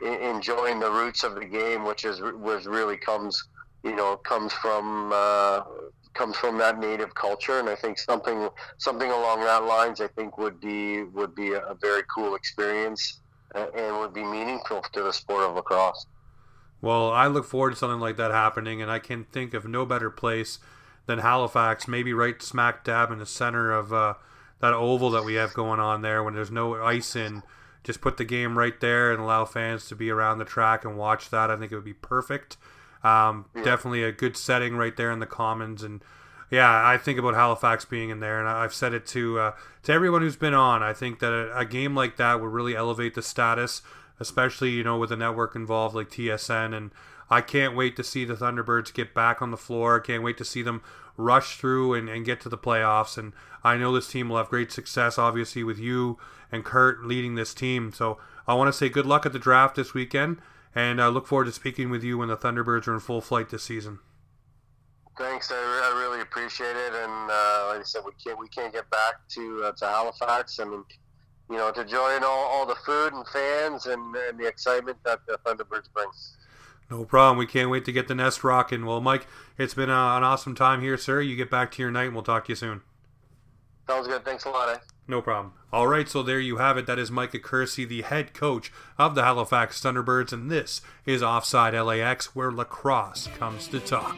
enjoying 0.03 0.81
the 0.81 0.91
roots 0.91 1.25
of 1.25 1.35
the 1.35 1.45
game, 1.45 1.85
which 1.85 2.05
is 2.05 2.21
which 2.21 2.65
really 2.67 2.97
comes 2.97 3.49
you 3.83 3.95
know 3.95 4.17
comes 4.17 4.53
from 4.53 5.13
uh, 5.13 5.63
comes 6.15 6.37
from 6.37 6.59
that 6.59 6.79
native 6.79 7.15
culture, 7.15 7.59
and 7.59 7.69
I 7.69 7.75
think 7.75 7.99
something 7.99 8.49
something 8.79 9.11
along 9.11 9.41
that 9.41 9.65
lines 9.65 10.01
I 10.01 10.09
think 10.09 10.39
would 10.39 10.61
be 10.61 11.03
would 11.03 11.35
be 11.35 11.53
a 11.53 11.77
very 11.81 12.03
cool 12.15 12.35
experience 12.35 13.21
and 13.55 13.99
would 13.99 14.13
be 14.13 14.25
meaningful 14.25 14.83
to 14.93 15.03
the 15.03 15.13
sport 15.13 15.45
of 15.45 15.55
lacrosse. 15.55 16.07
Well, 16.81 17.11
I 17.11 17.29
look 17.29 17.47
forward 17.47 17.71
to 17.71 17.77
something 17.77 18.01
like 18.01 18.17
that 18.17 18.31
happening, 18.31 18.83
and 18.83 18.91
I 18.91 18.99
can 18.99 19.25
think 19.25 19.55
of 19.55 19.67
no 19.67 19.87
better 19.87 20.11
place 20.11 20.59
than 21.07 21.21
Halifax, 21.21 21.89
maybe 21.89 22.13
right 22.13 22.43
smack 22.43 22.85
dab 22.85 23.11
in 23.11 23.19
the 23.19 23.27
center 23.27 23.73
of 23.73 23.93
uh, 23.93 24.15
that 24.61 24.73
oval 24.73 25.11
that 25.11 25.25
we 25.25 25.35
have 25.35 25.55
going 25.55 25.81
on 25.81 26.03
there 26.03 26.23
when 26.23 26.35
there's 26.35 26.51
no 26.51 26.83
ice 26.83 27.15
in 27.17 27.43
just 27.85 28.01
put 28.01 28.17
the 28.17 28.25
game 28.25 28.59
right 28.59 28.81
there 28.81 29.13
and 29.13 29.21
allow 29.21 29.45
fans 29.45 29.87
to 29.89 29.95
be 29.95 30.11
around 30.11 30.39
the 30.39 30.45
track 30.45 30.85
and 30.85 30.97
watch 30.97 31.29
that. 31.31 31.51
I 31.51 31.57
think 31.57 31.71
it 31.71 31.75
would 31.75 31.85
be 31.85 31.93
perfect. 31.93 32.57
Um, 33.05 33.45
yeah. 33.55 33.63
Definitely 33.63 34.03
a 34.03 34.11
good 34.11 34.37
setting 34.37 34.77
right 34.77 34.97
there 34.97 35.13
in 35.13 35.19
the 35.19 35.27
Commons, 35.27 35.83
and 35.83 36.03
yeah, 36.51 36.87
I 36.87 36.99
think 36.99 37.19
about 37.19 37.35
Halifax 37.35 37.85
being 37.85 38.11
in 38.11 38.21
there, 38.21 38.39
and 38.39 38.49
I've 38.49 38.75
said 38.75 38.95
it 38.95 39.07
to 39.09 39.39
uh, 39.39 39.53
to 39.85 39.93
everyone 39.93 40.23
who's 40.23 40.37
been 40.37 40.55
on. 40.55 40.83
I 40.83 40.93
think 40.93 41.19
that 41.21 41.33
a, 41.33 41.59
a, 41.59 41.65
game 41.65 41.95
like 41.95 42.17
that 42.17 42.41
would 42.41 42.53
really 42.53 42.77
elevate 42.77 43.15
the 43.15 43.23
status, 43.23 43.83
especially 44.21 44.71
you 44.71 44.85
know 44.85 44.99
with 44.99 45.11
a 45.11 45.17
network 45.17 45.57
involved 45.57 45.95
like 45.95 46.11
TSN, 46.11 46.75
and 46.75 46.91
I 47.31 47.41
can't 47.41 47.77
wait 47.77 47.97
to 47.97 48.05
see 48.05 48.25
the 48.25 48.35
Thunderbirds 48.35 48.93
get 48.93 49.15
back 49.15 49.41
on 49.41 49.51
the 49.51 49.57
floor. 49.57 50.01
I 50.01 50.07
can't 50.07 50.23
wait 50.23 50.39
to 50.39 50.45
see 50.45 50.63
them 50.63 50.83
rush 51.17 51.57
through 51.57 51.95
and, 51.95 52.09
and 52.09 52.25
get 52.25 52.41
to 52.43 52.49
the 52.49 52.59
playoffs. 52.59 53.17
And 53.17 53.33
I 53.63 53.77
know 53.77 53.93
this 53.93 54.09
team 54.09 54.29
will 54.29 54.37
have 54.37 54.49
great 54.49 54.73
success, 54.73 55.19
obviously, 55.19 55.65
with 55.65 55.79
you 55.79 56.19
and 56.53 56.65
Kurt 56.65 57.05
leading 57.05 57.35
this 57.35 57.55
team. 57.55 57.93
So 57.93 58.19
I 58.47 58.55
want 58.55 58.69
to 58.69 58.73
say 58.73 58.89
good 58.89 59.07
luck 59.07 59.27
at 59.27 59.33
the 59.33 59.39
draft 59.39 59.77
this 59.77 59.95
weekend, 59.95 60.39
and 60.75 61.01
I 61.01 61.09
look 61.09 61.27
forward 61.27 61.47
to 61.47 61.53
speaking 61.53 61.91
with 61.91 62.05
you 62.05 62.19
when 62.19 62.29
the 62.29 62.37
Thunderbirds 62.37 62.87
are 62.87 62.95
in 62.95 63.01
full 63.01 63.21
flight 63.21 63.51
this 63.51 63.63
season. 63.63 63.99
Thanks, 65.17 65.53
I, 65.53 65.55
I 65.55 66.01
really 66.01 66.23
appreciate 66.23 66.77
it, 66.77 66.93
and 66.93 67.31
uh, 67.31 67.67
like 67.69 67.81
I 67.81 67.83
said, 67.85 68.03
we 68.05 68.13
can't 68.23 68.39
we 68.39 68.49
can't 68.49 68.73
get 68.73 68.89
back 68.91 69.27
to 69.31 69.63
uh, 69.65 69.73
to 69.73 69.87
Halifax, 69.87 70.59
and 70.59 70.85
you 71.51 71.57
know 71.57 71.71
to 71.71 71.85
join 71.85 72.25
all, 72.25 72.47
all 72.47 72.67
the 72.67 72.75
food 72.75 73.13
and 73.13 73.27
fans 73.29 73.87
and, 73.87 74.17
and 74.17 74.39
the 74.39 74.47
excitement 74.47 74.99
that 75.05 75.21
the 75.27 75.39
Thunderbirds 75.47 75.93
brings. 75.93 76.37
No 76.91 77.05
problem. 77.05 77.39
We 77.39 77.47
can't 77.47 77.71
wait 77.71 77.85
to 77.85 77.93
get 77.93 78.09
the 78.09 78.15
nest 78.15 78.45
rocking. 78.45 78.85
Well, 78.85 79.01
Mike, 79.01 79.27
it's 79.57 79.75
been 79.75 79.91
uh, 79.91 80.17
an 80.17 80.25
awesome 80.25 80.55
time 80.55 80.81
here, 80.81 80.97
sir. 80.97 81.21
You 81.21 81.37
get 81.37 81.51
back 81.51 81.71
to 81.73 81.83
your 81.83 81.91
night, 81.91 82.07
and 82.07 82.15
we'll 82.15 82.25
talk 82.25 82.47
to 82.47 82.53
you 82.53 82.57
soon. 82.57 82.83
Sounds 83.89 84.09
good. 84.09 84.25
Thanks 84.25 84.45
a 84.45 84.51
lot, 84.51 84.69
eh? 84.69 84.79
No 85.07 85.21
problem. 85.21 85.53
All 85.73 85.87
right, 85.87 86.09
so 86.09 86.23
there 86.23 86.41
you 86.41 86.57
have 86.57 86.77
it. 86.79 86.87
That 86.87 86.99
is 86.99 87.11
Mike 87.11 87.33
Accursi, 87.33 87.87
the 87.87 88.03
head 88.03 88.33
coach 88.33 88.73
of 88.99 89.15
the 89.15 89.23
Halifax 89.23 89.81
Thunderbirds, 89.81 90.33
and 90.33 90.51
this 90.51 90.81
is 91.05 91.23
Offside 91.23 91.75
LAX, 91.75 92.35
where 92.35 92.51
lacrosse 92.51 93.29
comes 93.39 93.69
to 93.69 93.81
talk. 93.81 94.17